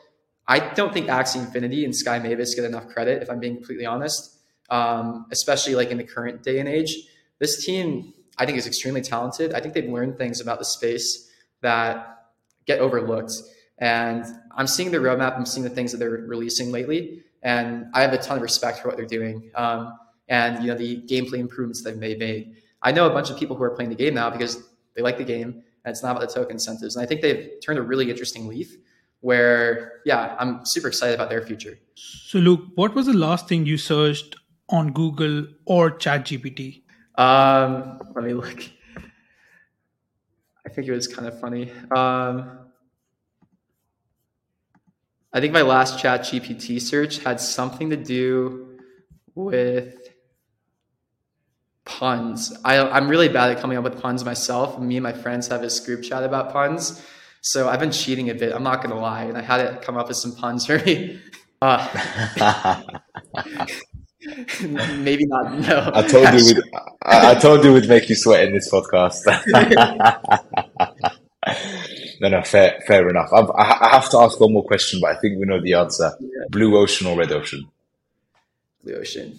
I 0.47 0.59
don't 0.59 0.93
think 0.93 1.07
Axie 1.07 1.37
Infinity 1.37 1.85
and 1.85 1.95
Sky 1.95 2.19
Mavis 2.19 2.53
get 2.53 2.65
enough 2.65 2.87
credit, 2.87 3.23
if 3.23 3.29
I'm 3.29 3.39
being 3.39 3.55
completely 3.55 3.85
honest. 3.85 4.31
Um, 4.69 5.27
especially 5.31 5.75
like 5.75 5.91
in 5.91 5.97
the 5.97 6.03
current 6.03 6.41
day 6.41 6.59
and 6.59 6.67
age, 6.67 6.95
this 7.39 7.63
team 7.63 8.13
I 8.37 8.45
think 8.45 8.57
is 8.57 8.67
extremely 8.67 9.01
talented. 9.01 9.53
I 9.53 9.59
think 9.59 9.73
they've 9.73 9.89
learned 9.89 10.17
things 10.17 10.41
about 10.41 10.59
the 10.59 10.65
space 10.65 11.31
that 11.61 12.25
get 12.65 12.79
overlooked. 12.79 13.33
And 13.77 14.25
I'm 14.55 14.67
seeing 14.67 14.91
the 14.91 14.97
roadmap. 14.97 15.37
I'm 15.37 15.45
seeing 15.45 15.63
the 15.63 15.69
things 15.69 15.91
that 15.91 15.97
they're 15.97 16.09
releasing 16.09 16.71
lately, 16.71 17.23
and 17.43 17.87
I 17.93 18.01
have 18.01 18.13
a 18.13 18.17
ton 18.17 18.37
of 18.37 18.43
respect 18.43 18.79
for 18.79 18.87
what 18.87 18.97
they're 18.97 19.05
doing. 19.05 19.51
Um, 19.55 19.97
and 20.27 20.63
you 20.63 20.71
know 20.71 20.77
the 20.77 21.01
gameplay 21.01 21.39
improvements 21.39 21.83
they've 21.83 21.97
made. 21.97 22.55
I 22.81 22.91
know 22.91 23.05
a 23.05 23.09
bunch 23.09 23.29
of 23.29 23.37
people 23.37 23.55
who 23.55 23.63
are 23.63 23.71
playing 23.71 23.89
the 23.89 23.95
game 23.95 24.13
now 24.13 24.29
because 24.29 24.63
they 24.95 25.01
like 25.01 25.17
the 25.17 25.23
game, 25.23 25.63
and 25.85 25.91
it's 25.91 26.03
not 26.03 26.17
about 26.17 26.27
the 26.27 26.33
token 26.33 26.55
incentives. 26.55 26.95
And 26.95 27.03
I 27.03 27.05
think 27.05 27.21
they've 27.21 27.51
turned 27.63 27.79
a 27.79 27.83
really 27.83 28.09
interesting 28.09 28.47
leaf. 28.47 28.75
Where, 29.21 30.01
yeah, 30.05 30.35
I'm 30.37 30.65
super 30.65 30.87
excited 30.87 31.15
about 31.15 31.29
their 31.29 31.41
future. 31.41 31.79
So, 31.95 32.37
Luke, 32.37 32.61
what 32.75 32.93
was 32.93 33.07
the 33.07 33.13
last 33.13 33.47
thing 33.47 33.65
you 33.65 33.77
searched 33.77 34.35
on 34.69 34.91
Google 34.91 35.47
or 35.65 35.89
ChatGPT? 35.89 36.83
Um, 37.15 37.99
let 38.13 38.23
me 38.23 38.33
look. 38.33 38.63
I 40.63 40.69
think 40.69 40.87
it 40.87 40.91
was 40.91 41.07
kind 41.07 41.27
of 41.27 41.39
funny. 41.39 41.71
Um, 41.95 42.59
I 45.33 45.39
think 45.39 45.53
my 45.53 45.63
last 45.63 45.99
chat 45.99 46.21
GPT 46.21 46.79
search 46.79 47.19
had 47.19 47.39
something 47.39 47.89
to 47.89 47.97
do 47.97 48.77
with 49.33 50.04
puns. 51.85 52.53
I, 52.63 52.79
I'm 52.79 53.07
really 53.07 53.29
bad 53.29 53.51
at 53.51 53.59
coming 53.59 53.77
up 53.77 53.83
with 53.83 54.01
puns 54.01 54.25
myself. 54.25 54.79
Me 54.79 54.97
and 54.97 55.03
my 55.03 55.13
friends 55.13 55.47
have 55.47 55.61
this 55.61 55.79
group 55.79 56.03
chat 56.03 56.23
about 56.23 56.51
puns. 56.51 57.03
So 57.41 57.69
I've 57.69 57.79
been 57.79 57.91
cheating 57.91 58.29
a 58.29 58.33
bit. 58.33 58.53
I'm 58.53 58.63
not 58.63 58.77
going 58.77 58.89
to 58.89 58.99
lie. 58.99 59.23
And 59.23 59.37
I 59.37 59.41
had 59.41 59.57
to 59.57 59.77
come 59.77 59.97
up 59.97 60.07
with 60.07 60.17
some 60.17 60.35
puns 60.35 60.65
for 60.65 60.79
me. 60.79 61.21
Uh, 61.61 61.87
maybe 64.97 65.25
not. 65.27 65.53
No. 65.59 65.91
I 65.93 66.01
told 66.07 66.27
you. 66.33 66.45
We'd, 66.55 66.63
I, 67.03 67.31
I 67.31 67.35
told 67.35 67.63
you 67.63 67.73
we'd 67.73 67.87
make 67.87 68.09
you 68.09 68.15
sweat 68.15 68.45
in 68.47 68.53
this 68.53 68.71
podcast. 68.71 69.21
No, 72.21 72.29
no, 72.29 72.41
fair, 72.43 72.81
fair 72.87 73.09
enough. 73.09 73.29
I've, 73.33 73.49
I 73.51 73.89
have 73.91 74.09
to 74.11 74.17
ask 74.19 74.39
one 74.39 74.53
more 74.53 74.63
question, 74.63 74.99
but 75.01 75.15
I 75.15 75.19
think 75.19 75.37
we 75.37 75.45
know 75.45 75.61
the 75.61 75.73
answer. 75.73 76.11
Yeah. 76.19 76.27
Blue 76.49 76.77
ocean 76.77 77.07
or 77.07 77.17
red 77.17 77.31
ocean? 77.31 77.67
Blue 78.83 78.95
ocean. 78.95 79.37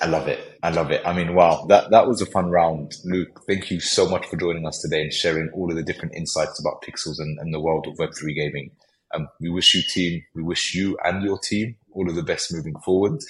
I 0.00 0.06
love 0.06 0.28
it. 0.28 0.58
I 0.62 0.70
love 0.70 0.90
it. 0.90 1.02
I 1.04 1.12
mean, 1.12 1.34
wow, 1.34 1.66
that, 1.68 1.90
that 1.90 2.06
was 2.06 2.20
a 2.20 2.26
fun 2.26 2.50
round. 2.50 2.92
Luke, 3.04 3.42
thank 3.46 3.70
you 3.70 3.80
so 3.80 4.08
much 4.08 4.26
for 4.26 4.36
joining 4.36 4.66
us 4.66 4.80
today 4.80 5.02
and 5.02 5.12
sharing 5.12 5.50
all 5.54 5.70
of 5.70 5.76
the 5.76 5.82
different 5.82 6.14
insights 6.14 6.60
about 6.60 6.82
Pixels 6.82 7.18
and, 7.18 7.38
and 7.38 7.52
the 7.52 7.60
world 7.60 7.86
of 7.86 7.96
Web3 7.96 8.34
gaming. 8.34 8.70
Um, 9.14 9.28
we 9.40 9.50
wish 9.50 9.74
you 9.74 9.82
team, 9.82 10.22
we 10.34 10.42
wish 10.42 10.74
you 10.74 10.96
and 11.04 11.22
your 11.22 11.38
team 11.38 11.76
all 11.92 12.08
of 12.08 12.16
the 12.16 12.22
best 12.22 12.52
moving 12.52 12.74
forward. 12.84 13.20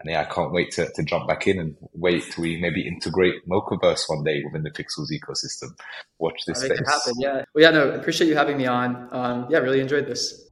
And 0.00 0.10
yeah, 0.10 0.22
I 0.22 0.24
can't 0.24 0.52
wait 0.52 0.70
to, 0.72 0.90
to 0.94 1.02
jump 1.02 1.28
back 1.28 1.46
in 1.46 1.58
and 1.58 1.76
wait 1.92 2.24
till 2.30 2.42
we 2.42 2.60
maybe 2.60 2.86
integrate 2.86 3.46
Mochaverse 3.48 4.04
one 4.08 4.24
day 4.24 4.42
within 4.44 4.62
the 4.62 4.70
Pixels 4.70 5.08
ecosystem. 5.12 5.70
Watch 6.18 6.40
this 6.46 6.60
space. 6.60 6.78
Happen, 6.86 7.14
yeah. 7.18 7.44
Well, 7.54 7.62
yeah, 7.62 7.70
no, 7.70 7.90
appreciate 7.90 8.28
you 8.28 8.36
having 8.36 8.56
me 8.56 8.66
on. 8.66 9.08
Um, 9.12 9.46
yeah, 9.50 9.58
really 9.58 9.80
enjoyed 9.80 10.06
this. 10.06 10.50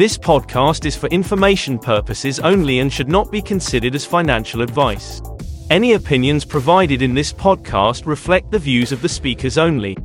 This 0.00 0.16
podcast 0.16 0.86
is 0.86 0.96
for 0.96 1.08
information 1.08 1.78
purposes 1.78 2.40
only 2.40 2.78
and 2.78 2.90
should 2.90 3.10
not 3.10 3.30
be 3.30 3.42
considered 3.42 3.94
as 3.94 4.06
financial 4.06 4.62
advice. 4.62 5.20
Any 5.68 5.92
opinions 5.92 6.42
provided 6.42 7.02
in 7.02 7.12
this 7.12 7.34
podcast 7.34 8.06
reflect 8.06 8.50
the 8.50 8.58
views 8.58 8.92
of 8.92 9.02
the 9.02 9.10
speakers 9.10 9.58
only. 9.58 9.98